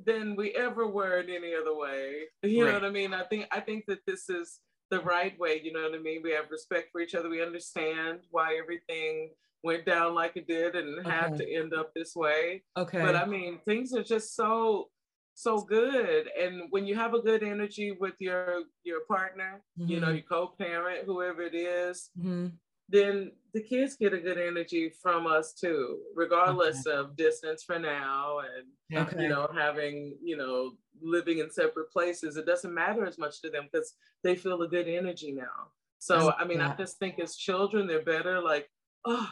[0.06, 2.22] than we ever were in any other way.
[2.42, 3.14] You know what I mean?
[3.14, 5.60] I think I think that this is the right way.
[5.62, 6.20] You know what I mean?
[6.22, 7.28] We have respect for each other.
[7.28, 9.30] We understand why everything
[9.64, 12.62] went down like it did and had to end up this way.
[12.76, 13.00] Okay.
[13.02, 14.90] But I mean, things are just so
[15.36, 16.28] so good.
[16.38, 20.14] And when you have a good energy with your your partner, you know, Mhm.
[20.18, 22.52] your co-parent, whoever it is, Mhm.
[22.88, 28.40] then the kids get a good energy from us too, regardless of distance for now
[28.40, 29.22] and Okay.
[29.22, 32.36] you know having you know living in separate places.
[32.36, 35.72] It doesn't matter as much to them because they feel a good energy now.
[35.98, 38.40] So I mean, I just think as children, they're better.
[38.40, 38.70] Like,
[39.06, 39.28] oh,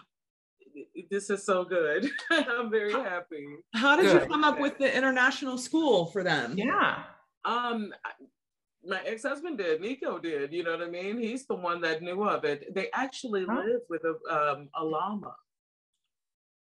[1.11, 2.09] this is so good.
[2.31, 3.47] I'm very happy.
[3.75, 6.55] How did you come up with the international school for them?
[6.57, 7.03] Yeah.
[7.45, 7.93] Um,
[8.85, 9.81] my ex-husband did.
[9.81, 10.53] Nico did.
[10.53, 11.19] You know what I mean?
[11.19, 12.75] He's the one that knew of it.
[12.75, 13.63] They actually Huh?
[13.65, 15.35] live with a um a llama.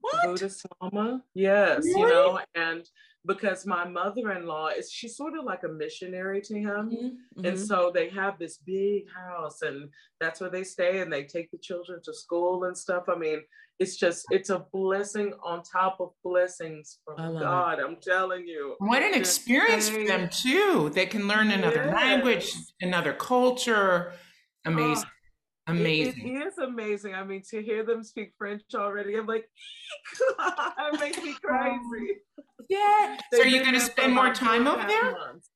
[0.02, 0.24] What?
[0.24, 1.24] Buddhist Lama.
[1.34, 2.90] Yes, you know, and
[3.26, 6.90] because my mother-in-law is she's sort of like a missionary to him.
[6.92, 7.68] Mhm, And mhm.
[7.68, 11.60] so they have this big house and that's where they stay and they take the
[11.60, 13.04] children to school and stuff.
[13.08, 13.42] I mean,
[13.78, 17.40] it's just it's a blessing on top of blessings from love it.
[17.40, 17.80] God.
[17.80, 18.76] I'm telling you.
[18.80, 20.90] What an experience for them too.
[20.94, 21.94] They can learn another Yes.
[21.94, 24.14] language, another culture.
[24.66, 25.10] Amazing.
[25.68, 26.36] It- Amazing.
[26.38, 27.14] it is amazing.
[27.14, 29.48] I mean, to hear them speak French already, I'm like,
[30.40, 32.18] it makes me crazy.
[32.70, 33.18] yeah.
[33.32, 35.12] So They've are you going to spend more time over there?
[35.12, 35.50] months.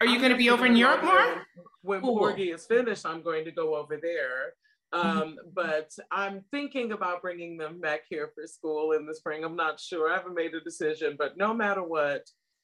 [0.00, 1.12] Are you going to be over in Europe more?
[1.18, 1.44] there
[1.82, 2.18] When Cool.
[2.18, 4.54] Porgy is finished, I'm going to go over there.
[4.94, 5.18] Mm-hmm.
[5.18, 9.44] Um, but I'm thinking about bringing them back here for school in the spring.
[9.44, 10.10] I'm not sure.
[10.10, 12.22] I haven't made a decision, but no matter what,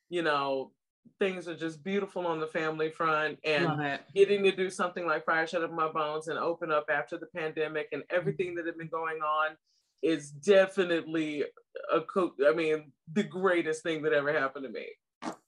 [0.09, 0.73] you know,
[1.19, 5.47] things are just beautiful on the family front and getting to do something like Fire
[5.47, 8.17] Shut Up My Bones and open up after the pandemic and mm-hmm.
[8.17, 9.57] everything that had been going on
[10.03, 11.45] is definitely
[11.93, 14.87] a co- I mean, the greatest thing that ever happened to me.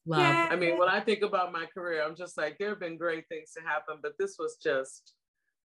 [0.07, 0.21] Love.
[0.21, 0.49] Yeah.
[0.51, 3.29] I mean, when I think about my career, I'm just like, there have been great
[3.29, 5.15] things to happen, but this was just,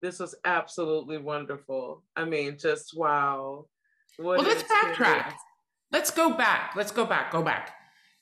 [0.02, 2.04] this was absolutely wonderful.
[2.16, 3.66] I mean, just wow.
[4.18, 4.90] What Well, let's backtrack.
[4.90, 5.42] experience.
[5.92, 6.74] Let's go back.
[6.76, 7.32] Let's go back.
[7.32, 7.76] Go back.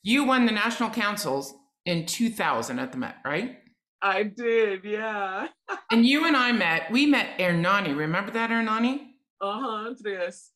[0.04, 1.54] You won the national councils
[1.86, 3.58] in 2000 at the Met, right?
[4.02, 5.48] I did, yeah.
[5.92, 6.92] And you and I met.
[6.92, 7.96] We met Ernani.
[7.96, 9.14] Remember that Ernani?
[9.42, 9.94] Uh huh.
[10.06, 10.52] Yes.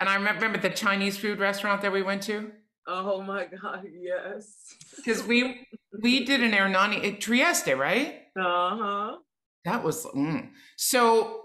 [0.00, 2.50] And I remember the Chinese food restaurant that we went to
[2.86, 3.84] Oh my God.
[3.92, 4.54] Yes.
[4.96, 5.66] because we
[6.02, 8.22] we did an Ernani at Trieste, right?
[8.38, 9.16] Uh huh.
[9.64, 10.48] That was mm.
[10.76, 11.42] so.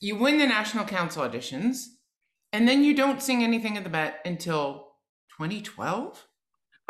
[0.00, 1.84] You win the national council auditions,
[2.52, 4.88] and then you don't sing anything at the Met until
[5.38, 6.26] 2012.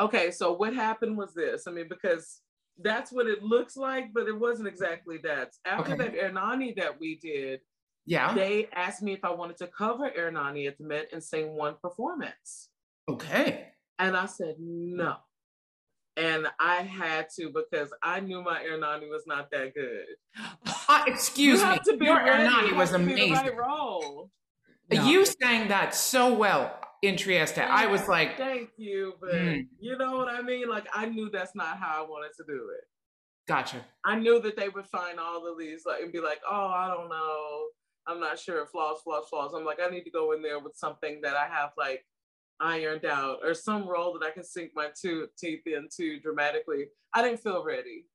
[0.01, 1.67] Okay, so what happened was this.
[1.67, 2.41] I mean, because
[2.81, 5.53] that's what it looks like, but it wasn't exactly that.
[5.65, 6.03] After Okay.
[6.11, 7.61] that Ernani that we did,
[8.07, 8.35] Yeah.
[8.35, 11.77] they asked me if I wanted to cover Ernani at the Met and sing one
[11.81, 12.71] performance.
[13.09, 13.69] Okay.
[13.99, 15.17] And I said no.
[16.17, 20.07] And I had to because I knew my Ernani was not that good.
[20.89, 21.73] Uh, excuse you me.
[21.75, 22.45] have to be Your ready.
[22.45, 23.47] Ernani It was has to be the amazing.
[23.47, 24.31] right role.
[24.93, 25.03] No.
[25.05, 27.59] You sang that so well in Trieste.
[27.59, 29.67] I was like, Thank you, but Mm.
[29.81, 30.69] you know what I mean?
[30.69, 32.85] Like I knew that's not how I wanted to do it.
[33.47, 33.85] gotcha.
[34.05, 36.89] I knew that they would find all of these like and be like, oh, I
[36.89, 37.67] don't know.
[38.07, 38.67] I'm not sure.
[38.67, 39.53] Flaws, flaws, flaws.
[39.55, 42.05] I'm like, I need to go in there with something that I have like
[42.61, 46.87] ironed out or some role that I can sink my two teeth into dramatically.
[47.13, 48.07] I didn't feel ready.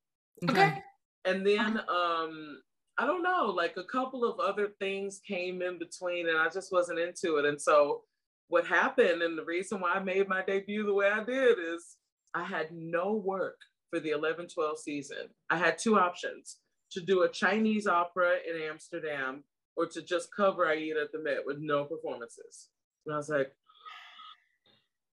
[0.50, 0.82] Okay.
[1.26, 2.62] And then um
[2.98, 6.72] I don't know, like a couple of other things came in between and I just
[6.72, 7.46] wasn't into it.
[7.46, 8.04] And so
[8.50, 11.98] what happened and the reason why I made my debut the way I did is
[12.34, 13.58] I had no work
[13.90, 15.30] for the 11 12 season.
[15.50, 16.58] I had two options
[16.92, 19.44] to do a Chinese opera in Amsterdam
[19.78, 22.70] or to just cover Aida at the Met with no performances.
[23.06, 23.52] And I was like,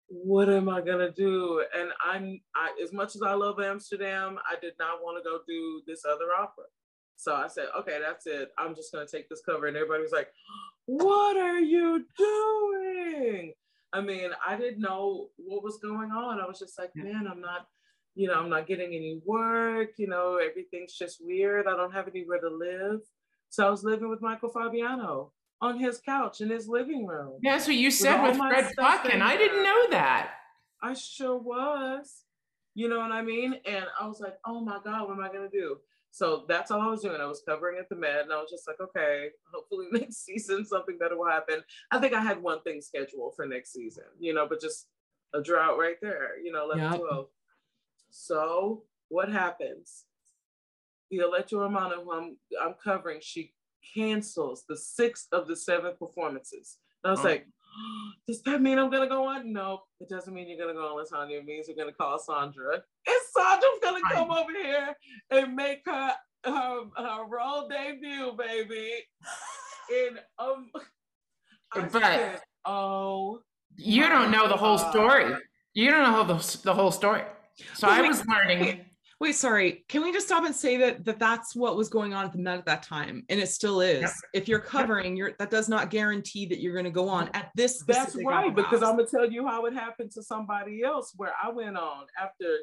[0.08, 1.64] what am I gonna do?
[1.78, 5.40] And I'm I, as much as I love Amsterdam, I did not want to go
[5.48, 6.66] do this other opera.
[7.18, 8.52] So I said, okay, that's it.
[8.58, 9.68] I'm just gonna take this cover.
[9.68, 10.30] And everybody was like,
[10.86, 13.54] what are you doing?
[13.94, 16.42] I mean, I didn't know what was going on.
[16.42, 17.68] I was just like, man, I'm not,
[18.14, 21.68] you know, I'm not getting any work, you know, everything's just weird.
[21.68, 23.02] I don't have anywhere to live.
[23.50, 27.40] So I was living with Michael Fabiano on his couch in his living room.
[27.42, 29.64] Yeah, that's what you said all with my Fred stuff Puck, in and I didn't
[29.64, 30.32] know that.
[30.84, 32.24] I sure was.
[32.74, 33.56] You know what I mean?
[33.66, 35.78] And I was like, oh my God, what am I gonna do?
[36.16, 37.20] So that's all I was doing.
[37.20, 40.64] I was covering at the Met and I was just like, okay, hopefully next season
[40.66, 41.62] something better will happen.
[41.92, 44.88] I think I had one thing scheduled for next season, you know, but just
[45.34, 47.02] a drought right there, you know, 11, Yep.
[47.02, 47.26] 12.
[48.12, 50.06] So what happens?
[51.12, 53.54] Violeta Urmana who I'm, I'm covering, she
[53.94, 56.78] cancels the sixth of the seven performances.
[57.04, 57.24] And I was Oh.
[57.28, 57.46] like,
[58.28, 59.52] does that mean I'm gonna go on?
[59.52, 61.40] No, it doesn't mean you're gonna go on, Latonia.
[61.40, 62.74] It means you're gonna call Sandra.
[62.76, 64.96] And Sandra's gonna come over here
[65.32, 66.12] and make her
[66.46, 68.92] her, her role debut, baby.
[70.10, 70.72] And um
[71.74, 73.42] But- said, oh
[73.76, 75.32] You don't know the whole story.
[75.76, 77.22] You don't know the, the whole story.
[77.76, 78.85] So I was learning.
[79.20, 79.28] Wait.
[79.30, 79.86] Wait, sorry.
[79.90, 82.40] Can we just stop and say that, that that's what was going on at the
[82.40, 84.02] Met at that time, and it still is.
[84.02, 84.12] Yep.
[84.34, 87.52] If you're covering, you're that does not guarantee that you're going to go on at
[87.56, 87.84] this.
[87.88, 88.84] That's right, opera because.
[88.84, 92.60] I'm gonna tell you how it happened to somebody else where I went on after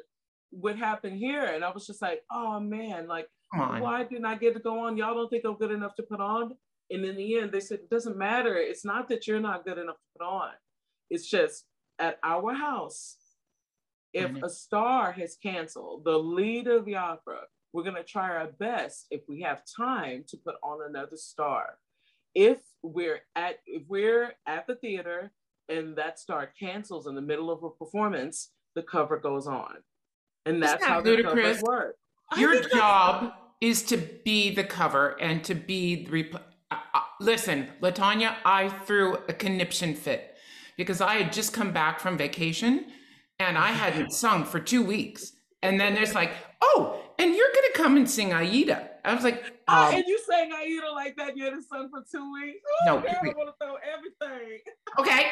[0.51, 4.53] what happened here, and I was just like, oh man, like why didn't I get
[4.55, 4.97] to go on?
[4.97, 6.53] Y'all don't think I'm good enough to put on?
[6.89, 8.55] And in the end, they said, it doesn't matter.
[8.55, 10.49] It's not that you're not good enough to put on.
[11.09, 11.65] It's just
[11.99, 13.17] at our house,
[14.13, 14.43] if Mhm.
[14.43, 19.07] a star has canceled, the lead of the opera, we're going to try our best
[19.09, 21.79] if we have time to put on another star.
[22.35, 25.31] If we're at if we're at the theater
[25.69, 29.83] and that star cancels in the middle of a performance, the cover goes on.
[30.45, 31.33] And that's that how the ludicrous?
[31.57, 31.97] covers work.
[32.37, 36.11] Your job is to be the cover and to be the.
[36.11, 40.35] Rep- uh, uh, listen, Latonia, I threw a conniption fit
[40.75, 42.91] because I had just come back from vacation
[43.49, 45.33] and I hadn't sung for two weeks.
[45.61, 48.89] And then there's like, oh, and you're going to come and sing Aida.
[49.05, 51.89] I was like, Ah, um, and you sang Aida like that, you had a son
[51.89, 52.59] for two weeks.
[52.85, 54.59] No, Oh, girl, I want to throw everything.
[54.99, 55.27] okay.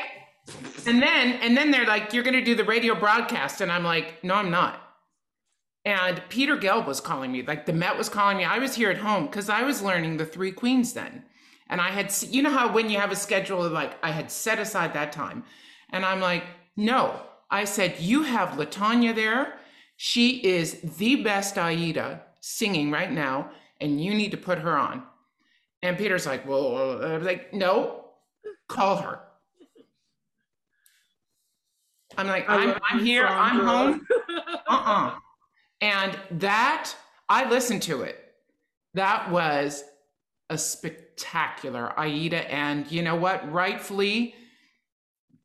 [0.88, 3.62] And then and then they're like, you're gonna do the radio broadcast.
[3.62, 4.82] And I'm like, no, I'm not.
[5.86, 8.44] And Peter Gelb was calling me, like the Met was calling me.
[8.44, 11.24] I was here at home because I was learning the three queens then.
[11.70, 14.60] And I had, you know how when you have a schedule, like I had set
[14.60, 15.44] aside that time.
[15.90, 16.44] And I'm like,
[16.76, 17.20] no.
[17.52, 19.56] I said, you have Latonia there.
[19.98, 25.04] She is the best Aida singing right now, and you need to put her on.
[25.84, 28.06] And Peter's like, well, I was like, no,
[28.68, 29.20] call her.
[32.18, 34.08] I'm like, I'm, I'm here, I'm home.
[34.68, 35.16] Uh-uh.
[35.82, 36.94] And that,
[37.30, 38.18] I listened to it.
[38.94, 39.84] That was
[40.50, 42.52] a spectacular Aida.
[42.54, 43.52] And you know what?
[43.52, 44.36] Rightfully,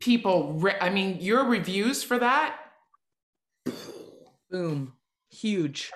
[0.01, 2.57] people, re- I mean, your reviews for that,
[4.51, 4.93] boom,
[5.31, 5.91] huge,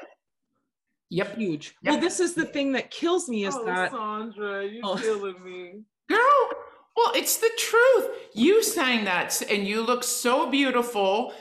[1.09, 1.37] yep.
[1.37, 1.75] huge.
[1.83, 1.93] Yep.
[1.93, 4.97] Well, this is the thing that kills me is oh, that Sandra, you're Oh.
[4.97, 5.83] killing me.
[6.09, 6.51] Girl,
[6.97, 8.09] well, it's the truth.
[8.35, 11.33] You sang that and you look so beautiful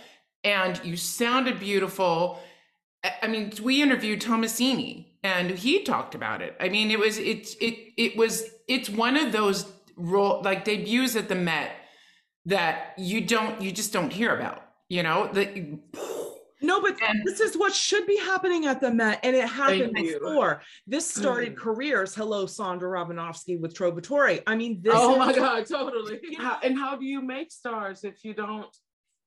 [0.43, 2.39] and you sounded beautiful.
[3.03, 6.55] I I mean, we interviewed Tommasini and he talked about it.
[6.59, 9.65] I mean, it was it it it was it's one of those
[9.97, 11.71] role like debuts at the Met
[12.45, 15.29] that you don't you just don't hear about, you know?
[15.31, 15.79] The
[16.61, 19.93] No, but And- this is what should be happening at the Met, and it happened
[19.93, 20.61] before.
[20.85, 21.57] This started Mm.
[21.57, 22.13] careers.
[22.13, 24.43] Hello, Sondra Radvanovsky with Trovatore.
[24.45, 24.93] I mean, this.
[24.93, 26.19] oh is- my God, totally.
[26.37, 28.67] How, and how do you make stars if you don't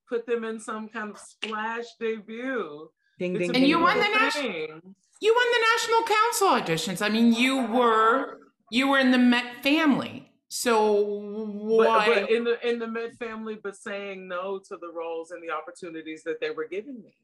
[0.07, 2.89] put them in some kind of splash debut?
[3.17, 4.81] Ding, It's ding, And you won the national-
[5.19, 7.01] you won the national council auditions.
[7.03, 10.31] I mean, you were you were in the Met family.
[10.55, 15.31] So why but in the in the Met family, but saying no to the roles
[15.31, 17.15] and the opportunities that they were giving me.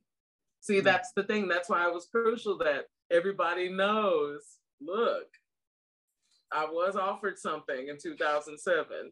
[0.61, 1.47] See, that's the thing.
[1.47, 4.41] That's why it was crucial that everybody knows.
[4.81, 5.27] Look,
[6.51, 9.11] I was offered something in 2007.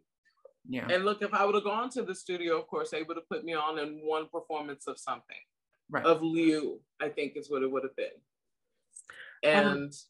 [0.68, 0.88] yeah.
[0.90, 3.30] And look, if I would have gone to the studio, of course, they would have
[3.30, 5.38] put me on in one performance of something.
[5.92, 6.04] Right.
[6.04, 8.08] Of Liu, I think is what it would have been.
[9.44, 10.06] And mm.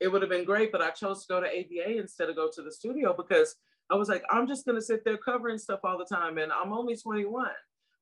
[0.00, 2.48] It would have been great, but I chose to go to AVA instead of go
[2.52, 3.54] to the studio because
[3.90, 6.72] I was like, I'm just gonna sit there covering stuff all the time, and I'm
[6.72, 7.48] only 21.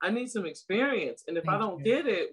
[0.03, 1.85] I need some experience, and if I don't you.
[1.85, 2.31] get it,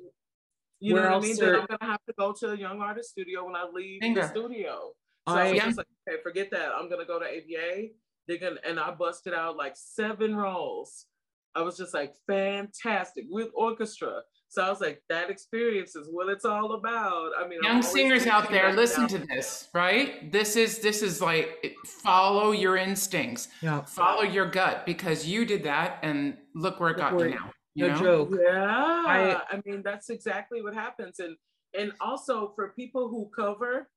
[0.80, 2.82] you Where know what I mean, then I'm gonna have to go to a young
[2.82, 4.22] artist studio when I leave Bingo.
[4.22, 4.94] the studio.
[5.28, 5.66] So I- I was Yeah.
[5.66, 6.74] just like, okay, forget that.
[6.76, 7.94] I'm gonna go to AVA.
[8.28, 11.08] They're gonna and I busted out like seven roles.
[11.56, 14.24] I was just like fantastic with orchestra.
[14.54, 17.32] So I was like, that experience is what it's all about.
[17.36, 19.08] I mean, I'm Young singers out there, right listen now.
[19.08, 20.32] to this, right?
[20.32, 25.64] This is this is like follow your instincts, Yeah, follow your gut because you did
[25.64, 27.52] that, and look where it got you now.
[27.74, 28.00] You no know?
[28.00, 28.40] joke.
[28.40, 31.36] Yeah, I, mean that's exactly what happens, and
[31.76, 33.90] and also for people who cover,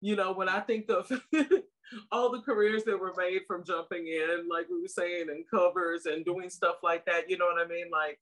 [0.00, 1.08] you know, when I think of
[2.10, 6.06] all the careers that were made from jumping in, like we were saying, and covers
[6.06, 7.90] and doing stuff like that, you know what I mean?
[7.92, 8.18] Like,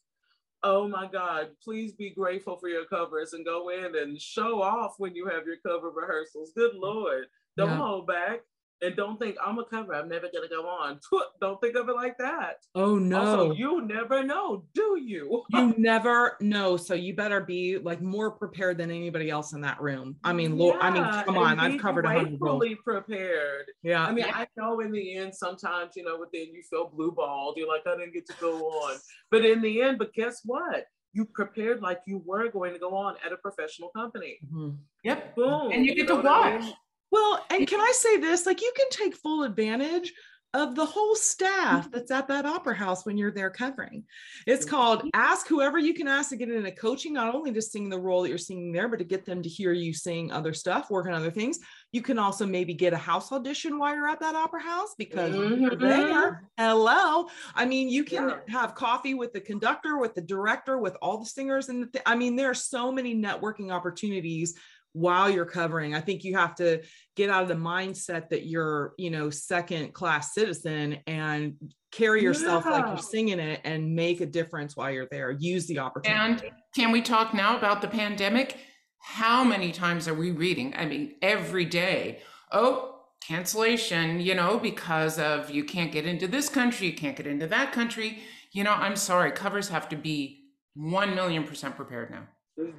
[0.63, 4.95] oh my God, please be grateful for your covers and go in and show off
[4.99, 6.53] when you have your cover rehearsals.
[6.57, 7.77] Good Lord, don't Yeah.
[7.77, 8.41] hold back.
[8.81, 9.93] And don't think I'm a cover.
[9.95, 11.01] I'm never gonna go on.
[11.41, 12.59] Don't think of it like that.
[12.77, 13.19] Oh no.
[13.19, 15.43] Also, you never know, do you?
[15.51, 19.81] you never know so you better be like more prepared than anybody else in that
[19.81, 23.67] room i mean lord i mean come on i've covered a hundred Fully prepared.
[23.83, 24.33] yeah I mean, Yeah.
[24.37, 27.55] I know in the end, sometimes you know, within you feel blue balled.
[27.57, 28.97] You're like, I didn't get to go on.
[29.31, 30.85] But in the end, but guess what?
[31.15, 34.39] You prepared like you were going to go on at a professional company.
[34.53, 34.77] Mhm.
[35.05, 35.35] Yep.
[35.37, 35.73] Boom.
[35.73, 36.63] And you get to know what I watch.
[36.65, 36.75] mean?
[37.11, 38.47] Well and can i say this?
[38.47, 40.13] Like you can take full advantage
[40.55, 44.03] of the whole staff that's at that opera house when you're there covering.
[44.47, 47.91] It's called ask whoever you can ask to get into coaching not only to sing
[47.91, 50.55] the role that you're singing there but to get them to hear you sing other
[50.55, 51.59] stuff work on other things.
[51.93, 55.35] You can also maybe get a house audition while you're at that opera house because
[55.35, 55.81] you're Mhm.
[55.81, 57.29] there hello?
[57.55, 58.39] I mean you can Yeah.
[58.61, 62.03] have coffee with the conductor with the director with all the singers and the th-
[62.07, 64.59] i mean there are so many networking opportunities
[64.93, 66.81] while you're covering i think you have to
[67.17, 71.55] get out of the mindset that you're you know second class citizen and
[71.91, 75.79] carry yourself like you're singing it and make a difference while you're there use the
[75.79, 78.57] opportunity And can we talk now about the pandemic?
[79.01, 80.75] How many times are we reading?
[80.77, 82.21] I mean, every day.
[82.53, 87.27] Oh, cancellation, you know, because of you can't get into this country, you can't get
[87.27, 88.21] into that country.
[88.53, 92.29] You know, I'm sorry, covers have to be 1 million percent prepared now.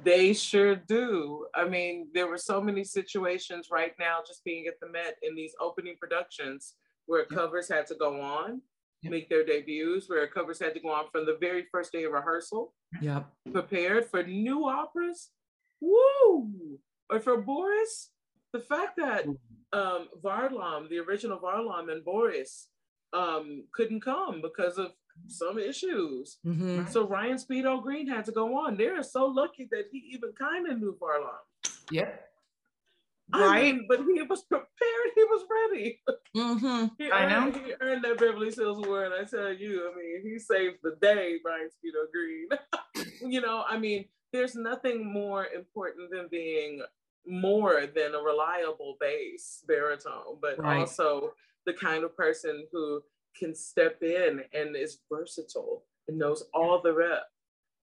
[0.04, 1.46] They sure do.
[1.54, 5.34] I mean, there were so many situations right now just being at the Met in
[5.34, 6.74] these opening productions
[7.06, 7.30] where yep.
[7.30, 8.60] covers had to go on,
[9.02, 9.10] yep.
[9.10, 12.12] make their debuts, where covers had to go on from the very first day of
[12.12, 12.74] rehearsal.
[13.00, 13.26] Yep.
[13.52, 15.30] Prepared for new operas.
[15.80, 16.78] Woo!
[17.08, 18.10] Or for Boris,
[18.52, 19.24] the fact that
[19.72, 22.68] um, Varlam, the original Varlam and Boris,
[23.12, 24.92] um, couldn't come because of
[25.28, 26.38] some issues.
[26.46, 26.86] Mm-hmm.
[26.90, 28.76] So Ryan Speedo Green had to go on.
[28.76, 31.72] They're so lucky that he even kind of knew Varlam.
[31.90, 32.10] Yeah.
[33.32, 34.66] Right, mean, but he was prepared.
[35.14, 36.00] He was ready.
[36.36, 36.86] Mm-hmm.
[36.98, 37.52] he I know.
[37.52, 39.12] He earned that Beverly Sills award.
[39.12, 42.48] I tell you, I mean, he saved the day, Ryan Speedo Green.
[43.32, 46.82] you know, I mean, there's nothing more important than being
[47.26, 50.80] more than a reliable bass baritone, but right.
[50.80, 51.32] also
[51.66, 53.02] the kind of person who
[53.38, 57.24] can step in and is versatile and knows all the rep.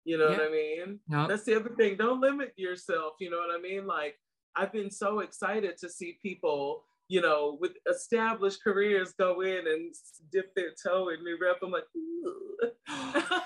[0.05, 0.37] You know yeah.
[0.37, 0.99] what I mean?
[1.09, 1.97] That's the other thing.
[1.97, 3.13] Don't limit yourself.
[3.19, 3.85] You know what I mean?
[3.85, 4.15] Like,
[4.55, 9.93] I've been so excited to see people you know, with established careers go in and
[10.31, 11.57] dip their toe in new rep.
[11.63, 11.85] I'm like,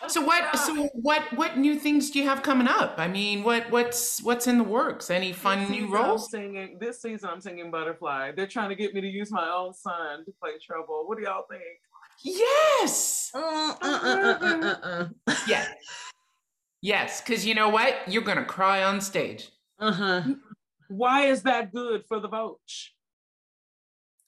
[0.07, 0.55] so what?
[0.61, 1.21] So what?
[1.33, 2.95] What new things do you have coming up?
[2.97, 5.09] I mean, what what's what's in the works?
[5.09, 6.25] Any fun new roles?
[6.25, 7.29] I'm singing this season.
[7.31, 8.31] I'm singing Butterfly.
[8.35, 11.03] They're trying to get me to use my own son to play Trouble.
[11.07, 11.63] What do y'all think?
[12.23, 13.31] Yes.
[13.33, 15.07] Uh, uh, uh,
[15.47, 15.69] yes.
[16.81, 17.95] Yes, because you know what?
[18.07, 19.49] You're gonna cry on stage.
[19.79, 20.21] Uh huh.
[20.89, 22.59] Why is that good for the vote?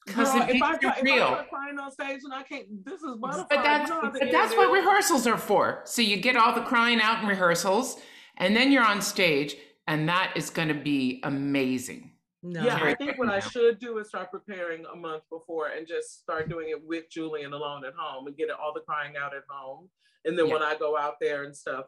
[0.06, 1.24] Because if, I, if real.
[1.24, 3.46] I crying on stage and I can't, this is butterfly.
[3.48, 5.80] But that's, but that's what rehearsals are for.
[5.84, 7.96] So you get all the crying out in rehearsals,
[8.36, 12.10] and then you're on stage, and that is going to be amazing.
[12.44, 12.62] No.
[12.62, 16.20] Yeah, I think what I should do is start preparing a month before and just
[16.20, 19.42] start doing it with Julian alone at home and get all the crying out at
[19.48, 19.88] home.
[20.24, 20.52] And then yeah.
[20.52, 21.86] when I go out there and stuff,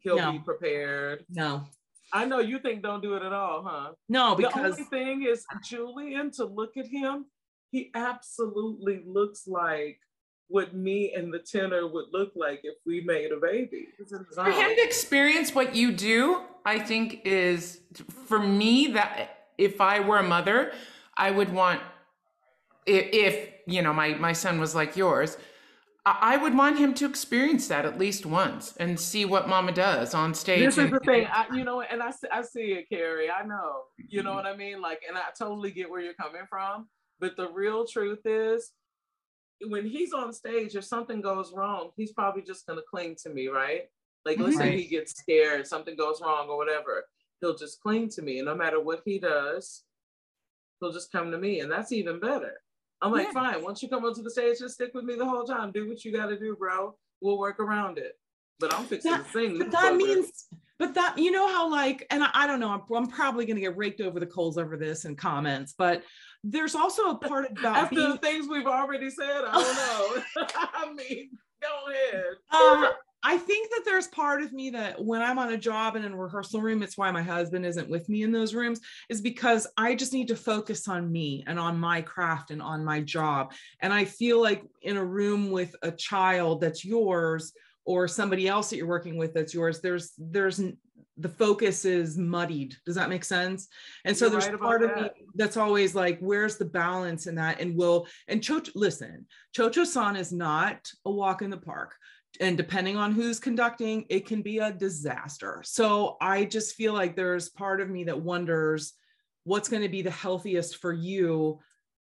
[0.00, 0.32] he'll no.
[0.32, 1.24] be prepared.
[1.30, 1.64] No.
[2.12, 3.92] I know you think don't do it at all, huh?
[4.08, 7.26] No, because the only thing is Julian to look at him
[7.70, 10.00] he absolutely looks like
[10.48, 13.88] what me and the tenor would look like if we made a baby.
[14.34, 17.80] For him to experience what you do, I think is
[18.26, 20.72] for me that if I were a mother,
[21.16, 21.80] I would want
[22.86, 25.36] if, if you know my my son was like yours,
[26.06, 30.14] I would want him to experience that at least once and see what mama does
[30.14, 30.60] on stage.
[30.60, 33.28] This is the thing, I, you know, and I, I see it, Carrie.
[33.28, 34.80] I know, you know what I mean?
[34.80, 36.86] Like, and I totally get where you're coming from.
[37.18, 38.70] But the real truth is,
[39.66, 43.30] when he's on stage, if something goes wrong, he's probably just going to cling to
[43.30, 43.82] me, right?
[44.24, 44.78] Like, let's say mm-hmm.
[44.78, 47.04] he gets scared, something goes wrong or whatever,
[47.40, 48.38] he'll just cling to me.
[48.38, 49.84] And no matter what he does,
[50.80, 51.60] he'll just come to me.
[51.60, 52.60] And that's even better.
[53.02, 53.52] I'm like, yeah.
[53.52, 55.70] fine, once you come onto the stage, just stick with me the whole time.
[55.72, 56.96] Do what you got to do, bro.
[57.20, 58.18] We'll work around it.
[58.58, 59.58] But I'm fixing that, to sing.
[59.58, 60.46] But that means,
[60.78, 63.56] but that, you know how, like, and I, I don't know, I'm, I'm probably going
[63.56, 66.02] to get raked over the coals over this in comments, but
[66.42, 68.10] there's also a part about after being...
[68.10, 69.42] the things we've already said.
[69.46, 70.46] I don't know.
[70.74, 71.30] I mean,
[71.60, 72.24] go ahead.
[72.50, 72.92] Um,
[73.22, 76.12] I think that there's part of me that when I'm on a job and in
[76.12, 79.66] a rehearsal room, it's why my husband isn't with me in those rooms, is because
[79.76, 83.52] I just need to focus on me and on my craft and on my job.
[83.80, 87.52] And I feel like in a room with a child that's yours
[87.84, 90.60] or somebody else that you're working with that's yours, there's there's
[91.18, 92.76] the focus is muddied.
[92.84, 93.68] Does that make sense?
[94.04, 95.16] And so You're there's right part of that.
[95.16, 97.58] me that's always like, where's the balance in that?
[97.58, 101.94] And will and Cio-Cio, listen, Cio-Cio San is not a walk in the park.
[102.40, 105.62] And depending on who's conducting, it can be a disaster.
[105.64, 108.94] So I just feel like there's part of me that wonders
[109.44, 111.60] what's going to be the healthiest for you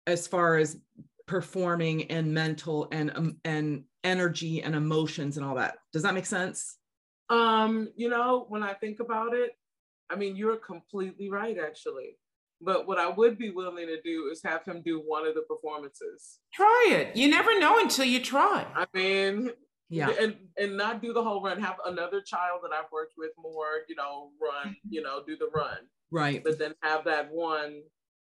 [0.06, 0.78] as far as
[1.26, 5.78] performing and mental and um, and energy and emotions and all that.
[5.92, 6.76] Does that make sense?
[7.30, 9.52] Um, you know, when I think about it,
[10.10, 12.18] I mean, you're completely right, actually.
[12.60, 15.42] But what I would be willing to do is have him do one of the
[15.42, 16.38] performances.
[16.52, 17.16] Try it.
[17.16, 18.66] You never know until you try.
[18.74, 19.50] I mean,
[19.93, 21.61] yeah, and and not do the whole run.
[21.61, 24.88] Have another child that I've worked with more, you know, run, mm-hmm.
[24.88, 25.78] you know, do the run.
[26.11, 26.43] Right.
[26.43, 27.82] But then have that one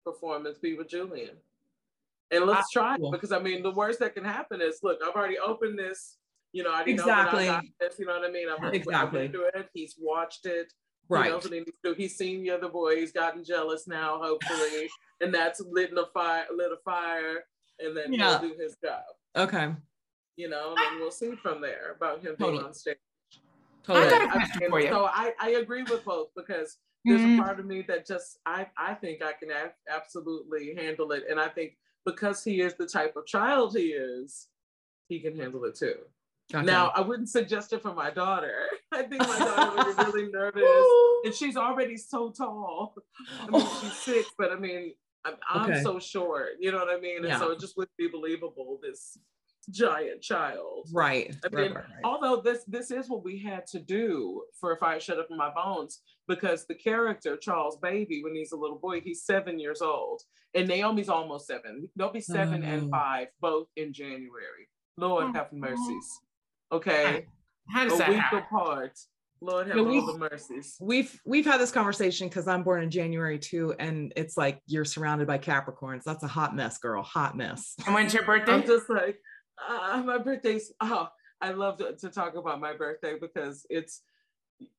[0.05, 1.37] performance be with Julian.
[2.31, 5.15] And let's try it because I mean, the worst that can happen is look, I've
[5.15, 6.17] already opened this
[6.53, 7.47] you know, I didn't exactly.
[7.47, 8.47] know this, you know what I mean?
[8.49, 9.25] I'm exactly.
[9.25, 9.69] into it.
[9.73, 10.73] He's watched it.
[11.09, 11.27] Right.
[11.27, 11.95] He knows what he do.
[11.95, 12.97] He's seen the other boy.
[12.97, 14.89] He's gotten jealous now, hopefully.
[15.21, 17.45] and that's lit a fire, lit a fire,
[17.81, 18.39] and then yeah.
[18.39, 19.03] he'll do his job.
[19.37, 19.73] Okay.
[20.37, 22.53] You know, and we'll see from there about him totally.
[22.53, 22.97] being on stage.
[23.85, 24.07] Totally.
[24.07, 24.89] I got a question for you.
[24.89, 27.41] So I, I agree with both because there's mm-hmm.
[27.41, 29.49] a part of me that just I, I think I can
[29.93, 31.25] absolutely handle it.
[31.29, 31.77] And I think
[32.07, 34.49] because he is the type of child he is,
[35.09, 35.97] he can handle it too.
[36.55, 36.65] Okay.
[36.65, 38.67] Now, I wouldn't suggest it for my daughter.
[38.93, 40.87] I think my daughter would be really nervous,
[41.25, 42.95] and she's already so tall.
[43.41, 44.93] I mean, she's six, but I mean,
[45.25, 45.83] I'm, I'm Okay.
[45.83, 46.51] so short.
[46.61, 47.19] You know what I mean?
[47.19, 47.39] And Yeah.
[47.39, 48.79] so it just wouldn't be believable.
[48.83, 49.19] This
[49.71, 50.89] giant child.
[50.93, 51.35] right.
[51.45, 51.85] I mean, right, right.
[52.05, 55.51] although this this is what we had to do for Fire Shut Up in My
[55.55, 60.23] Bones, because the character Charles Baby, when he's a little boy, he's seven years old,
[60.55, 61.89] and Naomi's almost seven.
[61.97, 62.69] They'll be seven Oh.
[62.69, 62.91] and mm.
[62.91, 64.69] five, both in January.
[64.97, 65.33] Lord Oh.
[65.33, 66.21] have mercies.
[66.71, 67.27] Okay,
[67.69, 68.39] How does a that week happen?
[68.41, 68.99] apart.
[69.43, 70.77] Lord have No, all the mercies.
[70.81, 74.85] we've we've had this conversation because I'm born in January too, and it's like you're
[74.85, 76.05] surrounded by Capricorns.
[76.05, 77.03] That's a hot mess, girl.
[77.03, 77.75] Hot mess.
[77.85, 78.53] And when's your birthday?
[78.53, 79.19] I'm just like,
[79.69, 80.73] uh, my birthday's.
[80.81, 81.09] Oh,
[81.41, 84.03] I love to, to talk about my birthday because it's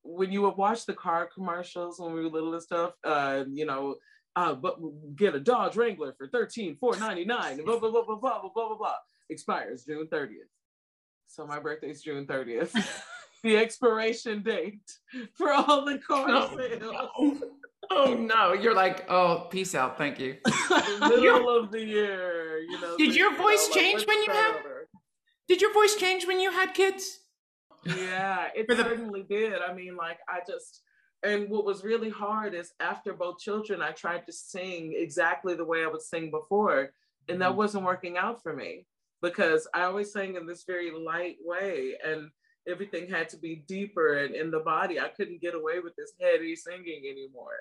[0.04, 2.94] when you would watch the car commercials when we were little and stuff.
[3.04, 3.96] Uh, you know,
[4.36, 4.78] uh, but
[5.16, 7.64] get a Dodge Wrangler for thirteen four ninety nine.
[7.64, 8.96] Blah blah blah blah blah blah blah blah blah.
[9.30, 10.48] Expires June thirtieth.
[11.28, 12.74] So my birthday's June thirtieth.
[13.44, 14.90] the expiration date
[15.34, 16.82] for all the car Oh, sales.
[16.82, 17.42] no.
[17.92, 20.38] Oh no, you're like, oh, peace out, thank you.
[20.46, 22.96] The middle of the year, you know.
[22.98, 24.62] Did your you know, voice change when you had-.
[25.48, 27.20] Did your voice change when you had kids?
[27.86, 29.62] Yeah, it the- certainly did.
[29.62, 30.82] I mean, like I just
[31.24, 35.64] and what was really hard is after both children, I tried to sing exactly the
[35.64, 36.94] way I would sing before,
[37.30, 37.56] and that Mhm.
[37.56, 38.88] wasn't working out for me
[39.22, 42.30] because I always sang in this very light way, and
[42.68, 45.00] everything had to be deeper and in the body.
[45.00, 47.58] I couldn't get away with this heady singing anymore.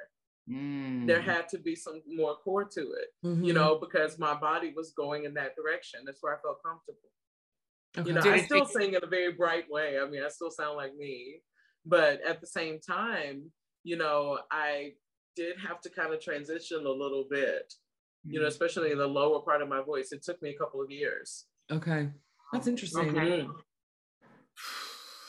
[0.48, 1.06] Mm.
[1.06, 3.44] There had to be some more core to it, Mm-hmm.
[3.44, 6.04] you know, because my body was going in that direction.
[6.04, 7.10] That's where I felt comfortable.
[7.98, 8.08] Okay.
[8.08, 9.98] You know, I still sing in a very bright way.
[10.02, 11.40] I mean, I still sound like me,
[11.84, 13.50] but at the same time,
[13.84, 14.92] you know, I
[15.36, 17.72] did have to kind of transition a little bit,
[18.24, 18.42] you Mm.
[18.42, 20.12] know, especially in the lower part of my voice.
[20.12, 21.46] It took me a couple of years.
[21.70, 22.10] okay.
[22.52, 23.08] That's interesting.
[23.18, 23.46] Okay.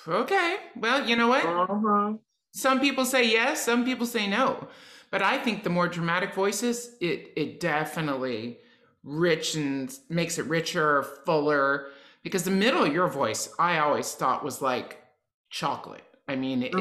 [0.06, 0.58] Okay.
[0.76, 1.46] Well, you know what?
[1.46, 2.14] Uh-huh.
[2.52, 4.68] Some people say yes, some people say no.
[5.12, 8.60] But I think the more dramatic voices, it it definitely
[9.06, 11.88] richens, makes it richer, fuller.
[12.24, 15.02] Because the middle of your voice, I always thought was like
[15.50, 16.04] chocolate.
[16.28, 16.74] I mean, it,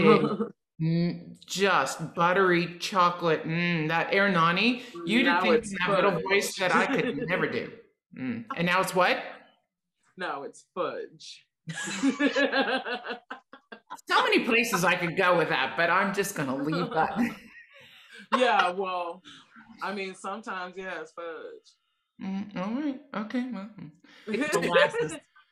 [1.47, 3.45] just buttery chocolate.
[3.45, 7.49] Mm, that Ernani, you did things it's in that middle voice that I could never
[7.49, 7.73] do.
[8.17, 8.45] Mm.
[8.57, 9.23] And now it's what?
[10.17, 11.47] no, it's fudge.
[14.09, 17.37] So many places I could go with that, but I'm just gonna leave that.
[18.37, 19.23] yeah, well,
[19.83, 22.23] I mean, sometimes, yeah, it's fudge.
[22.23, 23.01] Mm, all right.
[23.15, 23.51] Okay.
[23.53, 23.71] Well.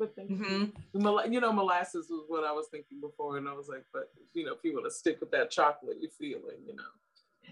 [0.00, 0.36] But thank you.
[0.38, 0.72] Mhm.
[0.94, 4.10] Mola- you know, molasses was what I was thinking before, and I was like, but
[4.32, 6.90] you know, if you want to stick with that chocolatey feeling, you know.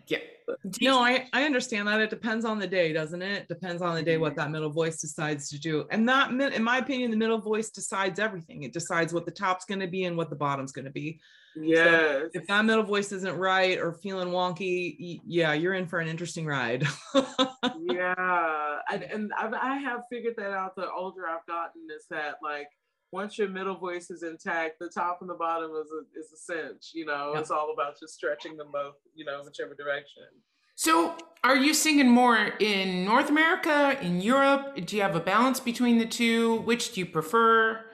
[0.07, 0.19] Yeah.
[0.81, 2.01] No, I, I understand that.
[2.01, 3.49] It depends on the day, doesn't it?
[3.49, 4.41] Depends on the day what mm-hmm.
[4.41, 5.87] that middle voice decides to do.
[5.91, 8.63] And that, in my opinion, the middle voice decides everything.
[8.63, 11.21] It decides what the top's going to be and what the bottom's going to be.
[11.61, 12.31] Yes.
[12.35, 16.47] If that middle voice isn't right or feeling wonky, yeah, you're in for an interesting
[16.47, 16.87] ride.
[17.15, 20.77] yeah, and, and I've, I have figured that out.
[20.77, 22.69] The older I've gotten, is that like
[23.13, 26.37] once your middle voice is intact, the top and the bottom is a is a
[26.37, 26.91] cinch.
[26.93, 27.41] You know, Yeah.
[27.41, 28.97] it's all about just stretching them both.
[29.15, 30.25] You know, whichever direction.
[30.75, 34.77] So, are you singing more in North America, in Europe?
[34.87, 36.61] Do you have a balance between the two?
[36.61, 37.85] Which do you prefer?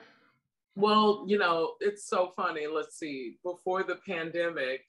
[0.75, 2.67] Well, you know, it's so funny.
[2.67, 3.37] Let's see.
[3.43, 4.81] Before the pandemic,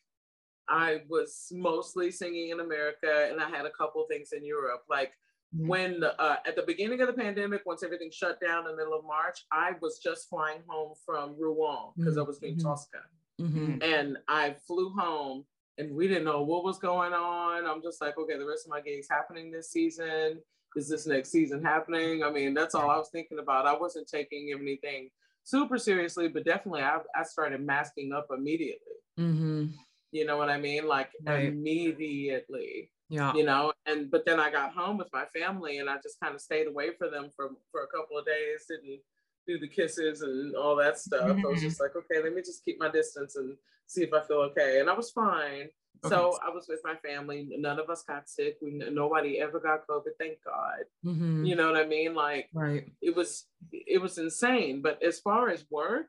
[0.68, 4.84] I was mostly singing in America, and I had a couple things in Europe.
[4.88, 5.12] Like.
[5.58, 8.94] When uh, at the beginning of the pandemic, once everything shut down in the middle
[8.94, 12.62] of March, I was just flying home from Rouen because I was doing Mhm.
[12.62, 12.98] Tosca,
[13.40, 13.82] Mhm.
[13.82, 15.46] and I flew home,
[15.78, 17.66] and we didn't know what was going on.
[17.66, 20.42] I'm just like, okay, the rest of my gigs happening this season.
[20.74, 22.22] Is this next season happening?
[22.22, 23.66] I mean, that's all I was thinking about.
[23.66, 25.10] I wasn't taking anything
[25.42, 28.92] super seriously, but definitely I, I started masking up immediately.
[29.18, 29.72] Mhm.
[30.12, 30.86] You know what I mean?
[30.86, 31.46] Like Right.
[31.46, 33.32] immediately Yeah.
[33.34, 36.34] you know and but then i got home with my family and i just kind
[36.34, 39.00] of stayed away for them for for a couple of days didn't
[39.46, 41.68] do the kisses and all that stuff i was Mhm.
[41.68, 44.80] just like okay let me just keep my distance and see if i feel okay
[44.80, 45.68] and i was fine
[46.02, 49.86] so i was with my family none of us got sick we nobody ever got
[49.86, 51.46] covid thank god Mhm.
[51.46, 52.90] you know what i mean like Right.
[53.02, 56.08] it was it was insane but as far as work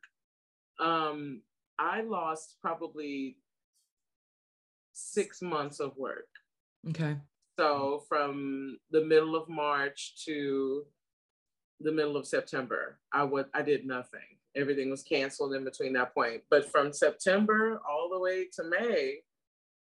[0.79, 1.41] um
[1.77, 3.37] i lost probably
[4.93, 6.27] six months of work
[6.89, 7.15] Okay.
[7.59, 10.85] so from the middle of March to
[11.79, 14.19] the middle of September, I would I did nothing.
[14.55, 16.41] Everything was canceled in between that point.
[16.49, 19.19] But from September all the way to May,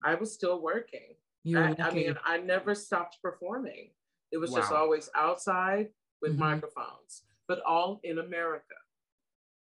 [0.03, 1.15] I was still working.
[1.43, 3.89] You're I, I mean, I never stopped performing.
[4.31, 4.59] It was wow.
[4.59, 5.89] just always outside
[6.21, 6.41] with mm-hmm.
[6.41, 8.63] microphones, but all in America.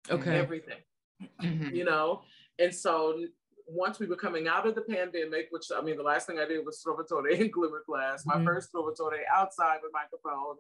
[0.10, 0.38] Okay.
[0.38, 0.80] Everything.
[1.42, 1.70] Mm-hmm.
[1.76, 2.22] You know?
[2.60, 3.20] And so
[3.68, 6.48] once we were coming out of the pandemic, which I mean, the last thing I
[6.48, 8.46] did was Trovatore in Glimmerglass, my mm-hmm.
[8.46, 10.56] first Trovatore outside with microphone.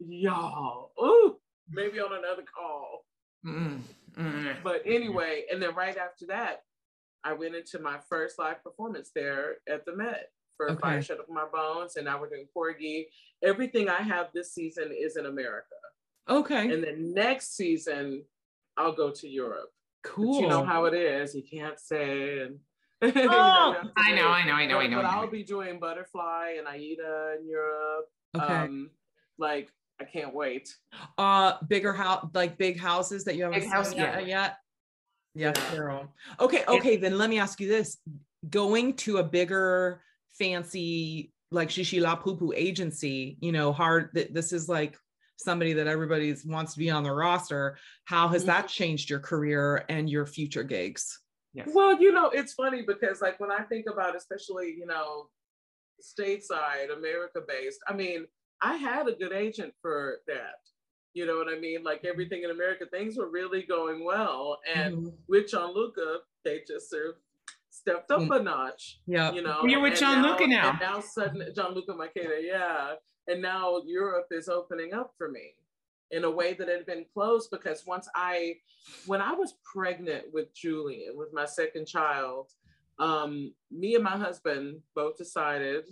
[0.00, 1.36] Y'all, ooh,
[1.68, 3.04] maybe on another call.
[3.44, 4.62] Mm-hmm.
[4.62, 6.62] But anyway, and then right after that,
[7.24, 10.80] I went into my first live performance there at the Met for okay.
[10.80, 13.08] Fire Shut Up My Bones, and now we're doing Porgy.
[13.42, 15.66] Everything I have this season is in America.
[16.28, 16.72] Okay.
[16.72, 18.24] And then next season,
[18.76, 19.70] I'll go to Europe.
[20.04, 20.34] Cool.
[20.34, 21.34] But you know how it is.
[21.34, 22.58] You can't say and
[23.02, 24.96] oh, you know, I know, I know, I know, I know.
[24.96, 28.06] But I'll be doing Butterfly and Aida in Europe.
[28.36, 28.54] Okay.
[28.54, 28.90] Um,
[29.38, 29.68] like
[30.00, 30.74] I can't wait.
[31.16, 34.26] Uh, bigger house, like big houses that you haven't big house, yet.
[34.26, 34.56] yet.
[35.34, 35.70] Yes, yeah.
[35.70, 36.12] Carol.
[36.40, 36.96] Okay, okay.
[36.96, 37.98] Then let me ask you this:
[38.50, 40.02] going to a bigger,
[40.36, 44.10] fancy, like Shishi La Pupu agency, you know, hard.
[44.14, 44.98] That this is like
[45.38, 47.78] somebody that everybody wants to be on the roster.
[48.04, 48.68] How has that mm-hmm.
[48.68, 51.20] changed your career and your future gigs?
[51.54, 51.70] Yes.
[51.72, 55.28] Well, you know, it's funny because like when I think about, especially you know,
[56.02, 57.80] stateside, America based.
[57.88, 58.26] I mean,
[58.60, 60.60] I had a good agent for that.
[61.14, 61.82] You know what I mean?
[61.82, 62.08] Like mm-hmm.
[62.08, 64.58] everything in America, things were really going well.
[64.72, 65.08] And mm-hmm.
[65.28, 67.14] with Gianluca, they just sort of
[67.70, 68.40] stepped up mm.
[68.40, 69.00] a notch.
[69.06, 69.32] Yeah.
[69.32, 70.70] You know, you're with Gianluca now.
[70.70, 72.94] And now suddenly Luca Macheda, yeah.
[73.28, 75.52] And now Europe is opening up for me
[76.10, 78.56] in a way that had been closed because once I,
[79.06, 82.48] when I was pregnant with Julian, with my second child,
[82.98, 85.84] um, me and my husband both decided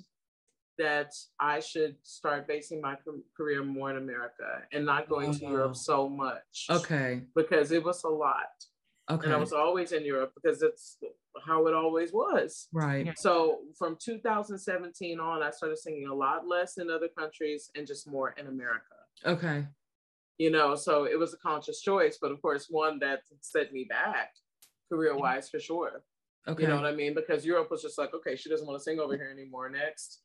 [0.79, 2.97] that I should start basing my
[3.37, 6.67] career more in America and not going to Europe so much.
[6.69, 7.23] Okay.
[7.35, 8.65] Because it was a lot.
[9.09, 9.27] Okay.
[9.27, 10.99] And I was always in Europe because it's
[11.47, 12.69] how it always was.
[12.73, 13.17] Right.
[13.17, 18.11] So from 2017 on, I started singing a lot less in other countries and just
[18.11, 18.97] more in America.
[19.25, 19.67] Okay.
[20.39, 23.87] You know, so it was a conscious choice, but of course, one that set me
[23.89, 24.33] back
[24.91, 26.03] career wise for sure.
[26.49, 26.65] Okay.
[26.65, 27.15] You know what I mean?
[27.15, 29.69] Because Europe was just like, okay, she doesn't want to sing over here anymore.
[29.71, 30.21] Next.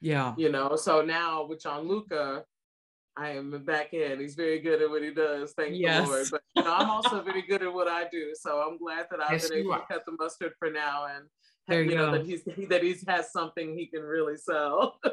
[0.00, 0.34] Yeah.
[0.38, 2.44] You know, so now with Gianluca,
[3.20, 4.18] I am back in.
[4.18, 5.52] He's very good at what he does.
[5.52, 6.06] Thank yes.
[6.06, 6.26] the Lord.
[6.30, 8.32] But you know, I'm also very good at what I do.
[8.34, 11.26] So I'm glad that I've yes, been able to cut the mustard for now and
[11.68, 14.98] there you, you know that he's that he's has something he can really sell.
[15.04, 15.12] I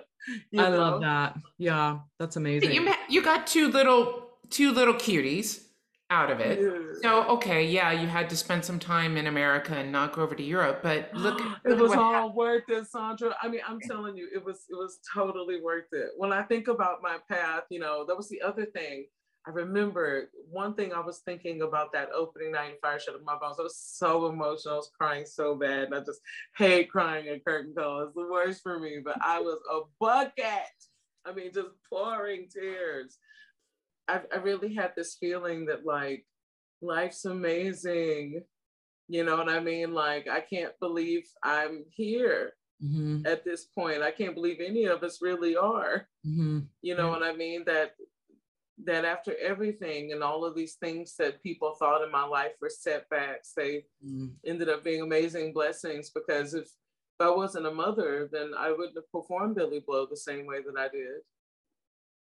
[0.52, 0.70] know?
[0.78, 1.38] love that.
[1.58, 2.72] Yeah, that's amazing.
[2.72, 5.67] You you got two little two little cuties
[6.10, 6.60] out of it.
[6.62, 7.00] Yeah.
[7.02, 10.36] So okay, yeah, you had to spend some time in America and not go over
[10.36, 12.36] to Europe, but look, it was all happened.
[12.36, 13.36] worth it, Sandra.
[13.42, 16.10] I mean, I'm telling you, it was it was totally worth it.
[16.18, 19.08] When I think about my path, you know, that was the other thing.
[19.46, 23.24] I remember one thing I was thinking about that opening night in Fire Shut Up
[23.24, 23.56] My Bones.
[23.58, 24.74] I was so emotional.
[24.74, 25.86] I was crying so bad.
[25.86, 26.20] And I just
[26.58, 28.02] hate crying at curtain call.
[28.02, 30.44] It's the worst for me, but I was a bucket.
[31.26, 33.20] I mean, just pouring tears.
[34.08, 36.26] I, I really had this feeling that like
[36.82, 38.44] life's amazing.
[39.08, 39.94] You know what I mean?
[39.94, 42.54] Like I can't believe I'm here
[42.84, 43.26] mm-hmm.
[43.26, 44.02] at this point.
[44.02, 46.08] I can't believe any of us really are.
[46.26, 46.60] Mm-hmm.
[46.82, 47.64] You know what I mean?
[47.66, 47.96] That
[48.86, 52.70] that after everything and all of these things that people thought in my life were
[52.70, 54.28] setbacks, they mm-hmm.
[54.46, 56.70] ended up being amazing blessings because if
[57.20, 60.58] if I wasn't a mother, then I wouldn't have performed Billie Blow the same way
[60.62, 61.22] that I did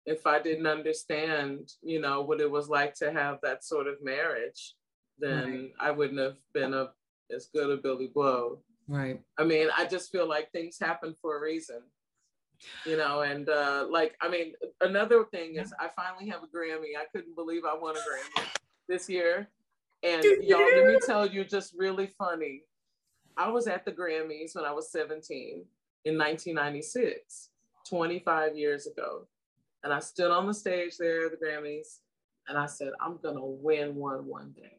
[0.07, 4.03] if I didn't understand, you know, what it was like to have that sort of
[4.03, 4.75] marriage,
[5.19, 5.73] then right.
[5.81, 6.91] I wouldn't have been a
[7.35, 8.59] as good a Billie Blow.
[8.87, 9.21] Right.
[9.39, 11.81] I mean, I just feel like things happen for a reason.
[12.87, 16.97] You know, and uh like I mean, another thing is I finally have a Grammy.
[16.99, 18.47] I couldn't believe I won a Grammy
[18.89, 19.49] this year.
[20.03, 22.63] And y'all, let me tell you, just really funny.
[23.37, 25.65] I was at the Grammys when I was 17
[26.05, 27.51] in 1996,
[27.89, 29.27] 25 years ago.
[29.85, 31.99] And I stood on the stage there, the Grammys,
[32.49, 34.79] and I said, I'm gonna win one one day.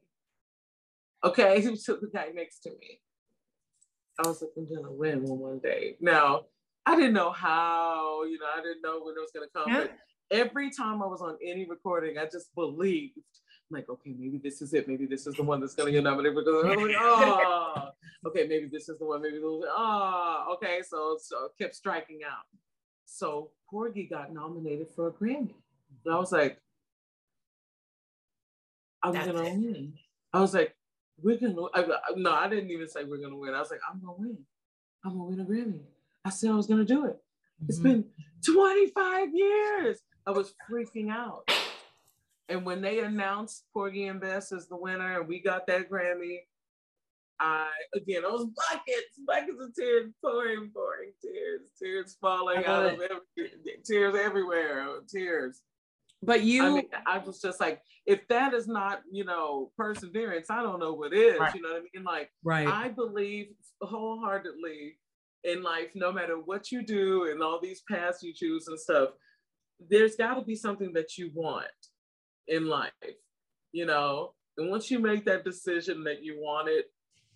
[1.23, 2.99] Okay, he took the guy next to me.
[4.17, 5.95] I was like, I'm gonna win one one day.
[6.01, 6.45] Now,
[6.87, 9.81] I didn't know how, you know, I didn't know when it was gonna come, yeah.
[9.81, 9.97] but
[10.31, 13.17] every time I was on any recording, I just believed.
[13.71, 14.87] I'm like, okay, maybe this is it.
[14.87, 16.35] Maybe this is the one that's gonna get nominated.
[16.35, 17.89] Because I'm like, oh,
[18.27, 19.21] okay, maybe this is the one.
[19.21, 19.39] Maybe.
[19.43, 20.81] Oh, okay.
[20.87, 22.45] So, so kept striking out.
[23.05, 25.53] So Porgy got nominated for a Grammy.
[26.05, 26.59] And I was like,
[29.03, 29.53] I'm That's gonna it.
[29.53, 29.93] win.
[30.33, 30.75] I was like,
[31.21, 31.85] we're gonna I,
[32.15, 33.53] no, I didn't even say we're gonna win.
[33.53, 34.37] I was like, I'm gonna win.
[35.03, 35.81] I'm gonna win a Grammy.
[36.25, 37.21] I said I was gonna do it.
[37.61, 37.65] Mm-hmm.
[37.69, 38.05] It's been
[38.45, 39.99] 25 years.
[40.25, 41.49] I was freaking out.
[42.49, 46.39] And when they announced Porgy and Bess as the winner and we got that Grammy,
[47.39, 53.51] I again those buckets, buckets of tears pouring, pouring tears, tears falling out of every,
[53.85, 55.61] tears everywhere, tears.
[56.23, 60.49] But you, I mean, I was just like, if that is not, you know, perseverance,
[60.49, 61.39] I don't know what is.
[61.39, 61.53] Right.
[61.53, 62.03] You know what I mean?
[62.03, 62.67] Like, right?
[62.67, 63.47] I believe
[63.81, 64.97] wholeheartedly
[65.43, 69.09] in life, no matter what you do and all these paths you choose and stuff,
[69.89, 71.67] there's got to be something that you want
[72.47, 72.91] in life,
[73.71, 74.33] you know.
[74.57, 76.85] And once you make that decision that you want it,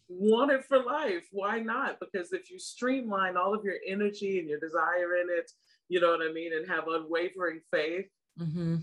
[0.10, 1.28] want it for life.
[1.32, 2.00] Why not?
[2.00, 5.52] Because if you streamline all of your energy and your desire in it,
[5.88, 8.08] you know what I mean, and have unwavering faith,
[8.38, 8.78] hmm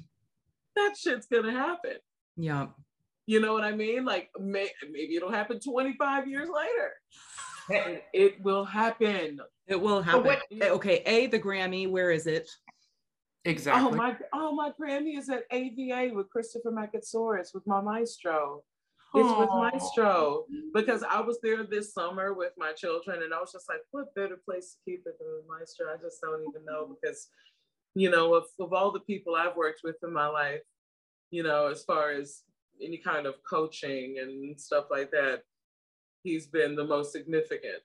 [0.77, 1.97] that shit's gonna happen.
[2.37, 2.67] Yeah.
[3.27, 4.05] You know what I mean?
[4.05, 8.03] Like may, maybe it'll happen 25 years later.
[8.13, 9.41] It will happen.
[9.67, 10.25] It will happen.
[10.25, 12.49] what- Eh, okay, A, the Grammy, where is it?
[13.45, 13.91] Exactly.
[13.93, 14.17] Oh my!
[14.33, 18.63] Oh my Grammy is at AVA with Christofer Macatsoris with my maestro.
[19.17, 19.71] It's with Aw.
[19.71, 20.45] Maestro
[20.75, 24.15] because I was there this summer with my children, and I was just like, what
[24.15, 25.87] better place to keep it than with Maestro?
[25.93, 27.29] I just don't even know because,
[27.95, 30.61] you know, of, of all the people I've worked with in my life,
[31.31, 32.43] you know, as far as
[32.83, 35.43] any kind of coaching and stuff like that,
[36.23, 37.83] he's been the most significant.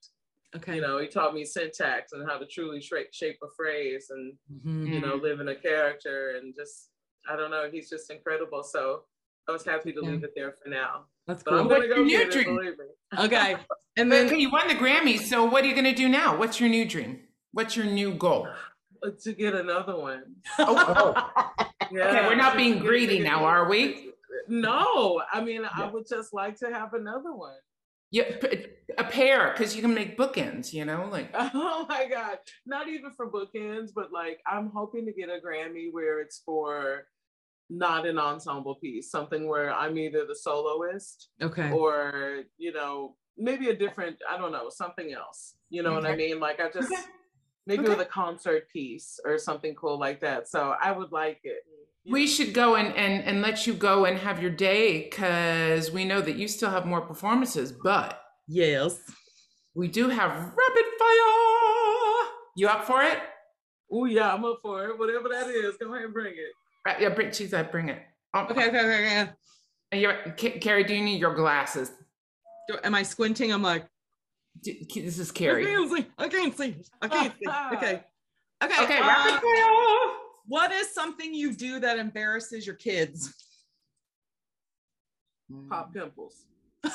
[0.54, 0.76] Okay.
[0.76, 4.38] You know, he taught me syntax and how to truly shape, shape a phrase and
[4.54, 4.94] Mhm.
[4.94, 6.90] you know, live in a character and just,
[7.30, 8.62] I don't know, he's just incredible.
[8.64, 9.06] So
[9.48, 10.10] I was happy to Yeah.
[10.10, 11.06] leave it there for now.
[11.28, 12.78] That's But I'm gonna go your new get it, dream?
[13.18, 13.58] Okay.
[13.98, 16.38] And then okay, you won the Grammy, so what are you gonna do now?
[16.38, 17.20] What's your new dream?
[17.52, 18.48] What's your new goal?
[19.24, 20.36] To get another one.
[20.60, 21.30] Oh,
[21.92, 22.08] Yeah.
[22.08, 24.12] Okay, we're not being greedy now, are we?
[24.48, 27.58] No, I mean, I would just like to have another one.
[28.12, 28.68] yeah, p-
[28.98, 30.72] a pair, because you can make bookends.
[30.72, 32.38] You know, like Oh my God.
[32.66, 37.08] Not even for bookends, but like I'm hoping to get a Grammy where it's for
[37.74, 41.72] not an ensemble piece, something where I'm either the soloist okay.
[41.72, 46.14] or you know maybe a different i don't know something else you know what i
[46.14, 47.02] mean like i just Okay.
[47.66, 47.90] maybe Okay.
[47.90, 51.64] with a concert piece or something cool like that so i would like it
[52.06, 52.28] we know.
[52.28, 56.20] should go and and and let you go and have your day, because we know
[56.22, 59.00] that you still have more performances, but Yes.
[59.76, 62.32] we do have rapid fire.
[62.58, 63.18] You up for it?
[63.94, 66.61] oh yeah i'm up for it whatever that is go ahead and bring it Right,
[67.00, 68.00] yeah, bring, she's like, bring it.
[68.34, 68.68] Oh, Okay.
[68.68, 68.80] Okay.
[68.80, 69.06] Okay.
[69.06, 69.30] okay.
[69.92, 71.92] And you're, Ca- Carrie, do you need your glasses?
[72.68, 73.52] Do- Am I squinting?
[73.52, 73.86] I'm like,
[74.64, 75.66] D- This is I Carrie.
[75.66, 76.06] can't see.
[76.18, 76.76] I can't see.
[77.02, 77.46] I can't see.
[77.76, 78.04] Okay.
[78.64, 78.84] Okay.
[78.84, 80.16] Okay, uh, rapid fire.
[80.46, 83.34] what is something you do that embarrasses your kids?
[85.68, 86.46] pop pimples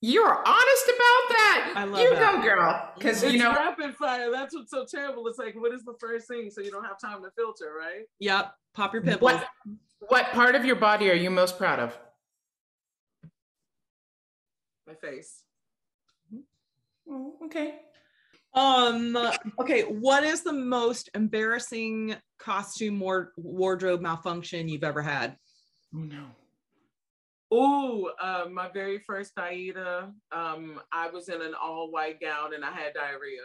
[0.00, 1.72] You're honest about that.
[1.76, 2.36] I love you that.
[2.36, 2.92] go, girl.
[2.96, 6.28] Because you know, rapid fire that's what's so terrible it's like what is the first
[6.28, 8.54] thing so you don't have time to filter right Yep.
[8.74, 9.22] Pop your pimples.
[9.22, 9.46] what
[10.08, 11.98] what part of your body are you most proud of?
[14.86, 15.42] my face
[17.10, 17.74] Oh, okay.
[18.54, 19.16] Um.
[19.58, 19.82] Okay.
[19.82, 25.36] What is the most embarrassing costume or wardrobe malfunction you've ever had?
[25.94, 26.26] Oh no.
[27.50, 32.62] Oh, uh, my very first Aida, um, I was in an all white gown and
[32.64, 33.40] I had diarrhea.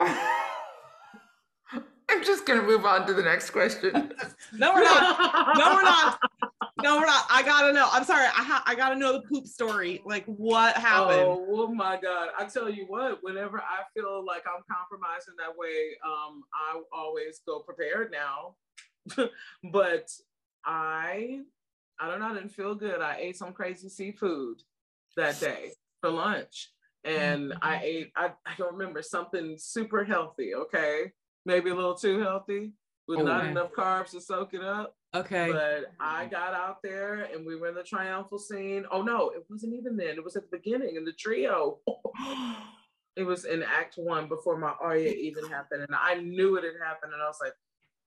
[2.08, 4.12] I'm just gonna move on to the next question.
[4.52, 5.56] No, we're not.
[5.58, 6.20] No, we're not.
[6.82, 7.26] No, we're not.
[7.28, 7.88] I gotta know.
[7.90, 8.26] I'm sorry.
[8.26, 10.00] I ha- I gotta know the poop story.
[10.06, 11.20] Like, what happened?
[11.20, 12.28] Oh, oh my God.
[12.38, 17.40] I tell you what, whenever I feel like I'm compromising that way, um, I always
[17.44, 18.54] go prepared now.
[19.72, 20.10] but
[20.66, 21.40] I,
[21.98, 23.00] I don't know, I didn't feel good.
[23.00, 24.62] I ate some crazy seafood
[25.16, 26.72] that day for lunch.
[27.04, 27.58] And mm-hmm.
[27.62, 31.12] I ate, I, I don't remember, something super healthy, okay?
[31.44, 32.72] Maybe a little too healthy
[33.06, 34.96] with not enough carbs to soak it up.
[35.14, 35.50] Okay.
[35.50, 38.84] But I got out there and we were in the triumphal scene.
[38.90, 40.16] Oh no, it wasn't even then.
[40.16, 41.78] It was at the beginning in the trio.
[43.18, 45.86] It was in act one before my aria even happened.
[45.88, 47.14] And I knew it had happened.
[47.14, 47.54] And I was like,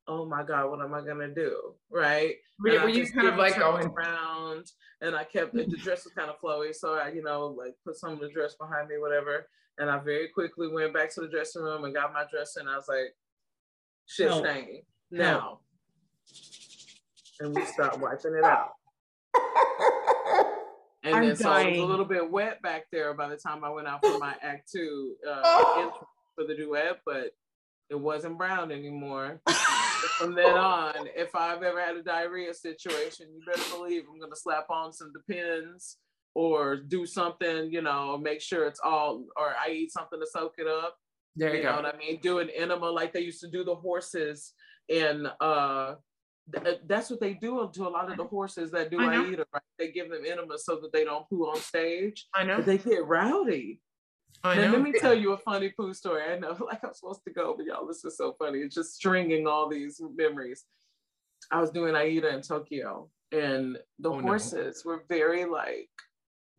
[0.09, 1.75] oh my God, what am I gonna do?
[1.89, 2.35] Right.
[2.59, 3.85] Were, were you just kind of like going?
[3.87, 4.65] around
[5.01, 6.75] and I kept the dress was kind of flowy.
[6.75, 9.47] So I, you know, like put some of the dress behind me, whatever.
[9.77, 12.67] And I very quickly went back to the dressing room and got my dress and
[12.67, 13.15] I was like,
[14.07, 14.45] shit Help.
[14.45, 14.81] staining
[15.11, 15.59] now.
[17.39, 18.71] And we stopped wiping it out.
[21.03, 23.63] And I'm then so it was a little bit wet back there by the time
[23.63, 25.93] I went out for my act two uh, Oh.
[26.35, 27.31] for the duet, but
[27.89, 29.41] it wasn't brown anymore.
[30.19, 34.35] From then on, if I've ever had a diarrhea situation, you better believe I'm gonna
[34.35, 35.97] slap on some Depends
[36.35, 40.55] or do something, you know, make sure it's all, or I eat something to soak
[40.57, 40.97] it up.
[41.35, 41.83] There You you know go.
[41.83, 42.19] what I mean?
[42.21, 44.53] Do an enema like they used to do the horses
[44.89, 45.95] and uh
[46.63, 49.25] th- that's what they do to a lot of the horses that do I know.
[49.25, 49.61] Aida, right?
[49.77, 52.27] They give them enemas so that they don't poo on stage.
[52.35, 52.57] I know.
[52.57, 53.79] But they get rowdy.
[54.43, 54.71] I Now, know.
[54.73, 56.23] let me tell you a funny poo story.
[56.23, 58.59] I know, like I'm supposed to go, but y'all, this is so funny.
[58.59, 60.65] It's just stringing all these memories.
[61.51, 64.21] I was doing Aida in Tokyo, and the Oh, no.
[64.21, 65.89] horses were very like,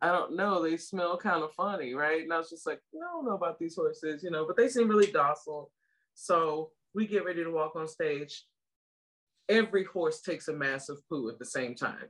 [0.01, 2.23] I don't know, they smell kind of funny, right?
[2.23, 4.67] And I was just like, I don't know about these horses, you know, but they
[4.67, 5.71] seem really docile.
[6.15, 8.43] So we get ready to walk on stage.
[9.49, 12.07] Every horse takes a massive poo at the same time.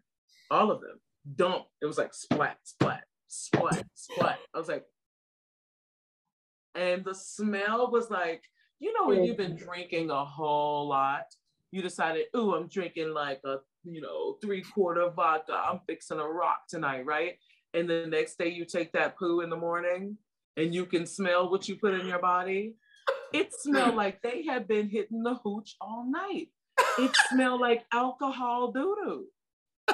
[0.49, 0.99] All of them
[1.35, 1.65] dump.
[1.81, 4.39] It was like splat, splat, splat, splat.
[4.53, 4.85] I was like,
[6.75, 8.43] and the smell was like,
[8.79, 11.25] you know, when you've been drinking a whole lot,
[11.71, 15.53] you decided, ooh, I'm drinking like a, you know, three quarter vodka.
[15.53, 17.37] I'm fixing a rock tonight, right?
[17.73, 20.17] And the next day you take that poo in the morning
[20.57, 22.75] and you can smell what you put in your body.
[23.33, 26.49] It smelled like they had been hitting the hooch all night.
[26.99, 29.25] It smelled like alcohol doo doo.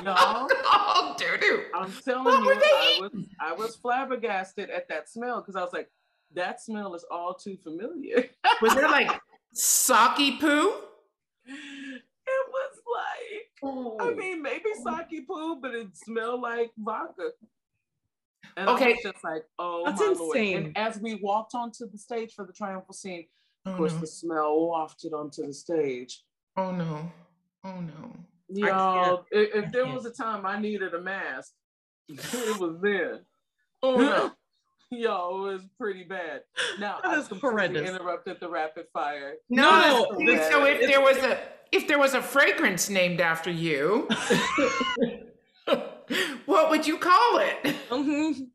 [0.03, 1.63] Y'all, oh, doo doo.
[1.75, 5.55] I'm telling What you, were they I was I was flabbergasted at that smell because
[5.55, 5.89] I was like,
[6.33, 8.25] that smell is all too familiar.
[8.61, 9.19] Was it like
[9.53, 10.73] sake poo?
[11.49, 17.29] it was like, I mean, maybe sake poo, but it smelled like vodka.
[18.55, 18.91] And I Okay.
[18.93, 20.37] was just like, oh That's my lord.
[20.37, 20.57] insane.
[20.57, 23.25] And as we walked onto the stage for the triumphal scene,
[23.65, 23.99] of Oh course, no.
[23.99, 26.23] the smell wafted onto the stage.
[26.55, 27.11] Oh no.
[27.63, 28.15] Oh no.
[28.49, 31.51] Y'all, if, if there was a time I needed a mask,
[32.09, 33.25] it was then.
[33.83, 34.33] Oh no.
[34.91, 36.41] Yo, it was pretty bad.
[36.79, 37.89] Now That I is horrendous.
[37.89, 39.33] interrupted the rapid fire.
[39.49, 41.39] No, No, that's- so if there was a
[41.73, 44.07] if there was a fragrance named after you,
[46.45, 47.75] what would you call it?
[47.89, 48.47] Mhm,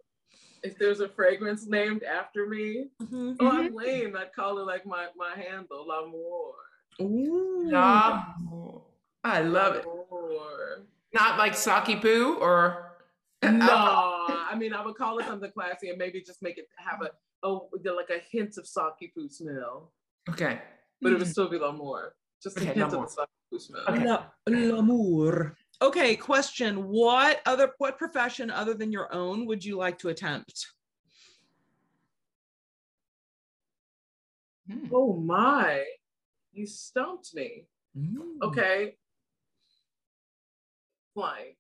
[0.63, 3.37] If there's a fragrance named after me, mhm.
[3.41, 4.17] oh, I'm lame.
[4.17, 6.55] I'd call it like my my handle, L'amour.
[7.03, 7.65] Ooh.
[7.71, 8.81] Nom.
[9.25, 9.85] I love it.
[9.87, 10.85] L'amour.
[11.13, 12.92] Not like sake poo or
[13.43, 13.51] No,
[14.51, 17.11] I mean I would call it something classy and maybe just make it have a
[17.43, 19.93] oh like a hint of sake poo smell,
[20.31, 20.61] Okay.
[21.01, 22.15] but it would still be L'amour.
[22.43, 23.05] Just a hint L'Amour.
[23.05, 23.83] of the sake poo smell.
[23.89, 24.05] Okay.
[24.07, 25.57] La- l'amour.
[25.81, 26.89] Okay, question.
[26.89, 30.67] What other what profession other than your own would you like to attempt?
[34.71, 34.87] Hmm.
[34.93, 35.83] Oh my,
[36.53, 37.67] you stumped me.
[37.99, 38.41] Mm.
[38.43, 38.95] Okay.
[41.15, 41.55] Flying.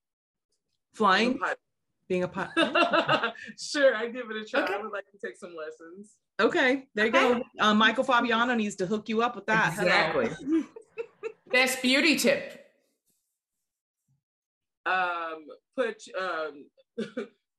[0.95, 1.39] Flying,
[2.09, 2.51] being a pilot.
[3.59, 4.63] sure, I give it a try.
[4.63, 4.75] Okay.
[4.75, 6.17] I would like to take some lessons.
[6.41, 7.43] Okay, there you go.
[7.61, 9.75] Uh, Michael Fabiano needs to hook you up with that.
[9.75, 10.21] Hello.
[10.21, 10.65] Exactly.
[11.53, 12.59] Best beauty tip.
[14.87, 15.47] Um,
[15.77, 16.65] put um,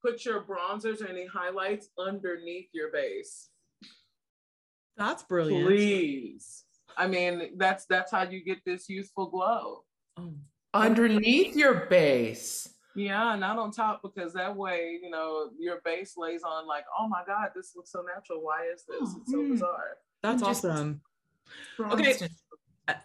[0.04, 3.50] put your bronzers or any highlights underneath your base,
[4.98, 5.68] That's brilliant.
[5.68, 6.66] please.
[6.98, 9.84] I mean, that's that's how you get this youthful glow.
[10.18, 10.34] Oh.
[10.74, 12.73] Underneath your base.
[12.96, 17.08] Yeah, not on top because that way, you know, your base lays on like, oh
[17.08, 18.42] my God, this looks so natural.
[18.44, 19.16] Why is this?
[19.22, 19.52] It's so Mhm.
[19.52, 19.98] bizarre.
[20.22, 21.02] That's Just- awesome.
[21.80, 22.04] Okay.
[22.18, 22.24] Bronzed.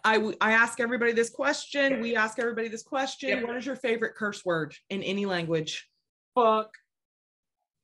[0.03, 2.01] I, I ask everybody this question.
[2.01, 3.29] We ask everybody this question.
[3.29, 3.43] Yep.
[3.47, 5.89] What is your favorite curse word in any language?
[6.35, 6.73] Fuck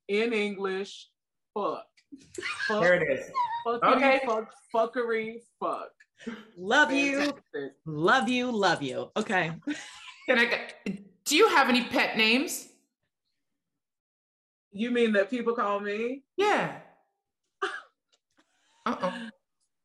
[0.08, 1.10] in English.
[1.54, 1.86] Fuck.
[2.68, 2.82] Fuck.
[2.82, 3.32] There it is.
[3.66, 4.22] Fuckity, Okay.
[4.26, 4.54] Fuck.
[4.74, 5.38] Fuckery.
[5.60, 5.92] Fuck.
[6.58, 7.34] Love you.
[7.86, 8.52] Love you.
[8.52, 9.10] Love you.
[9.18, 9.54] Okay.
[10.28, 10.74] Can I get,
[11.26, 12.68] do you have any pet names?
[14.72, 16.24] You mean that people call me?
[16.38, 16.78] Yeah.
[18.86, 19.14] Uh-oh.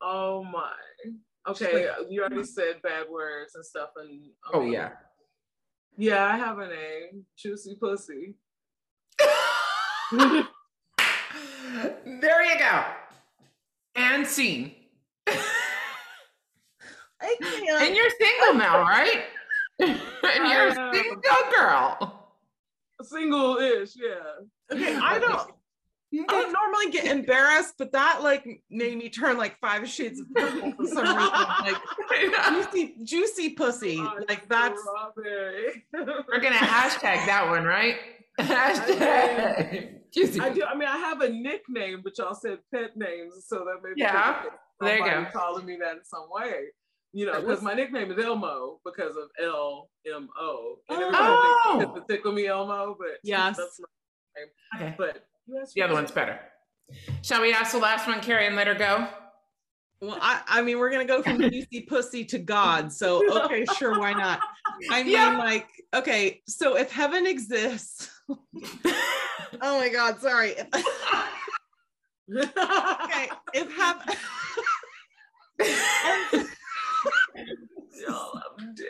[0.02, 0.72] Oh my.
[1.48, 4.90] Okay, you already said bad words and stuff, and I Oh, oh yeah.
[5.96, 6.26] yeah.
[6.26, 8.34] I have a name, Juicy Pussy.
[10.12, 10.44] there
[12.44, 12.84] you go.
[13.96, 14.72] And scene.
[17.22, 17.82] I can't.
[17.82, 19.24] And you're single now, right?
[19.80, 21.20] And you're a single
[21.56, 22.16] girl.
[23.02, 24.74] Single-ish, yeah.
[24.74, 25.50] Okay, I don't.
[26.12, 30.26] I don't normally get embarrassed, but that like made me turn like five shades of
[30.34, 31.32] purple for some reason.
[31.62, 31.76] Like
[32.48, 33.98] juicy, juicy pussy.
[34.28, 34.80] Like that's.
[35.16, 37.96] We're gonna hashtag that one, right?
[38.40, 40.00] Hashtag.
[40.12, 40.40] Juicy.
[40.40, 40.64] I do.
[40.64, 44.42] I mean, I have a nickname, but y'all said pet names, so that maybe Yeah,
[44.80, 45.26] there you go.
[45.32, 46.64] calling me that in some way.
[47.12, 50.76] You know, because my nickname is Elmo because of L M O.
[50.88, 51.02] And Oh.
[51.02, 51.32] everybody
[51.64, 51.78] Oh.
[51.78, 53.56] thinks it's the tickle me Elmo, but Yes.
[53.56, 53.86] that's my,
[54.76, 54.94] Okay.
[54.96, 56.38] but you The other one's better.
[57.22, 59.08] Shall we ask the last one, Carrie, and let her go?
[60.00, 62.92] well, I, I mean, we're gonna go from juicy pussy to God.
[62.92, 64.42] So okay, sure, why not?
[64.90, 65.36] I mean, Yeah.
[65.36, 68.38] like, okay, so if heaven exists, oh
[69.60, 70.54] my god, sorry.
[72.32, 74.16] okay, if heaven
[78.00, 78.86] Y'all, I'm dead.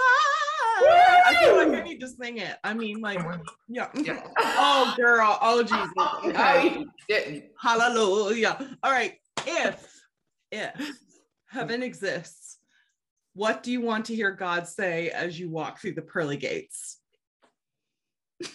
[0.00, 2.56] I feel like I need to sing it.
[2.64, 3.20] I mean, like,
[3.68, 3.88] yeah.
[3.94, 4.22] Yeah.
[4.60, 5.38] Oh, girl.
[5.40, 5.92] Oh, Jesus.
[5.96, 7.50] Oh, Okay.
[7.60, 8.76] Hallelujah.
[8.82, 9.14] All right.
[9.46, 10.02] If,
[10.50, 10.90] if
[11.46, 12.58] heaven exists,
[13.34, 16.98] what do you want to hear God say as you walk through the pearly gates?
[18.42, 18.48] I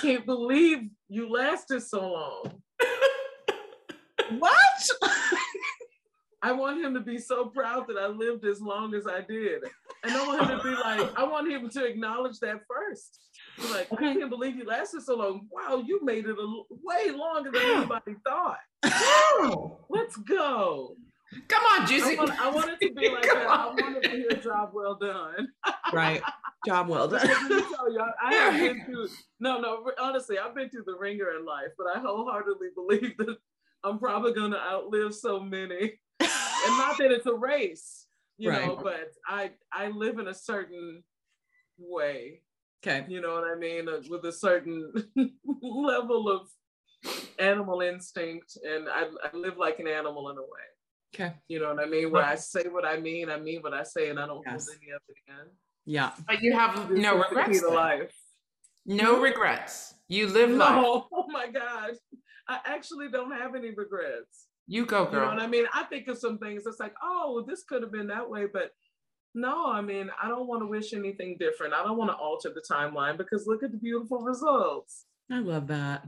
[0.00, 2.62] can't believe you lasted so long.
[4.38, 4.54] What?
[6.44, 9.62] I want him to be so proud that I lived as long as I did.
[10.02, 13.20] And I want him to be like, I want him to acknowledge that first.
[13.58, 15.46] Be like, I can't believe you lasted so long.
[15.50, 18.58] Wow, you made it a l- way longer than anybody thought.
[19.88, 20.96] Let's go.
[21.48, 22.16] Come on, I Juicy.
[22.16, 23.48] want, I want it to be like Come that.
[23.48, 25.48] I want to hear a job well done.
[25.92, 26.20] right.
[26.66, 27.26] Job well done.
[27.26, 29.08] Let me tell you, I, I have been through,
[29.40, 33.36] no, no, honestly, I've been through the ringer in life, but I wholeheartedly believe that
[33.84, 35.92] I'm probably going to outlive so many.
[36.66, 38.06] And not that it's a race,
[38.38, 41.02] you know, but I, I live in a certain
[41.78, 42.42] way,
[42.86, 43.04] okay.
[43.08, 44.92] you know what I mean, uh, with a certain
[45.62, 46.48] level of
[47.38, 48.56] animal instinct.
[48.64, 50.66] And I, I live like an animal in a way.
[51.14, 51.34] Okay.
[51.48, 52.10] You know what I mean?
[52.10, 54.66] Where I say what I mean, I mean what I say, and I don't Yes.
[54.66, 55.50] hold any of it in.
[55.84, 56.12] Yeah.
[56.26, 57.60] But you have This no is the regrets.
[57.60, 58.14] to life.
[58.86, 59.94] No regrets.
[60.08, 60.84] You live life.
[61.12, 61.92] Oh my God.
[62.48, 64.46] I actually don't have any regrets.
[64.66, 65.14] You go, girl.
[65.14, 65.66] You know what I mean?
[65.74, 68.72] I think of some things It's like, oh, this could have been that way, but
[69.34, 71.72] no, I mean, I don't want to wish anything different.
[71.72, 75.06] I don't want to alter the timeline because look at the beautiful results.
[75.30, 76.06] I love that.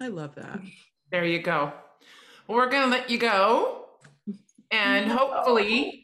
[0.00, 0.60] I love that.
[1.10, 1.74] There you go.
[2.48, 3.84] Well, we're gonna let you go,
[4.70, 6.02] and hopefully,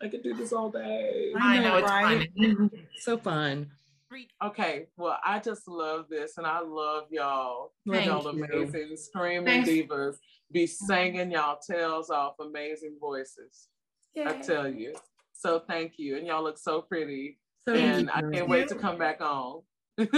[0.00, 1.34] I could do this all day.
[1.38, 2.30] I know it's right?
[2.34, 2.70] fun.
[2.98, 3.70] So fun.
[4.44, 7.72] Okay, well, I just love this and I love y'all.
[7.90, 8.44] Thank y'all you.
[8.44, 9.68] amazing screaming Thanks.
[9.68, 10.16] divas
[10.52, 13.68] be singing y'all tails off amazing voices.
[14.16, 14.94] I tell you.
[15.32, 16.16] So thank you.
[16.16, 17.38] And y'all look so pretty.
[17.66, 19.62] So and I can't wait to come back on.
[19.98, 20.06] I I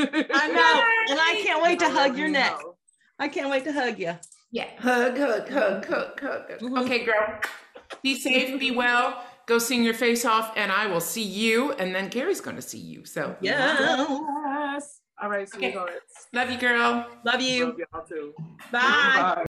[0.49, 1.13] know.
[1.13, 2.59] And I can't wait to hug your neck.
[2.61, 2.77] Know.
[3.19, 4.15] I can't wait to hug you.
[4.51, 6.51] Yeah, hug, hug, hug, hug, hug.
[6.51, 6.61] hug.
[6.61, 6.85] Mhm.
[6.85, 7.41] Okay, girl.
[8.03, 9.25] Be safe, be well.
[9.47, 11.73] Go sing your face off, and I will see you.
[11.73, 13.05] And then Gary's going to see you.
[13.05, 14.07] So, Yeah.
[14.75, 15.01] Yes.
[15.23, 15.71] All right, Okay.
[15.73, 16.27] sweethearts.
[16.33, 17.07] love you, girl.
[17.25, 17.67] Love you.
[17.67, 18.35] Love y'all too.
[18.73, 18.81] Bye.
[19.37, 19.45] Bye.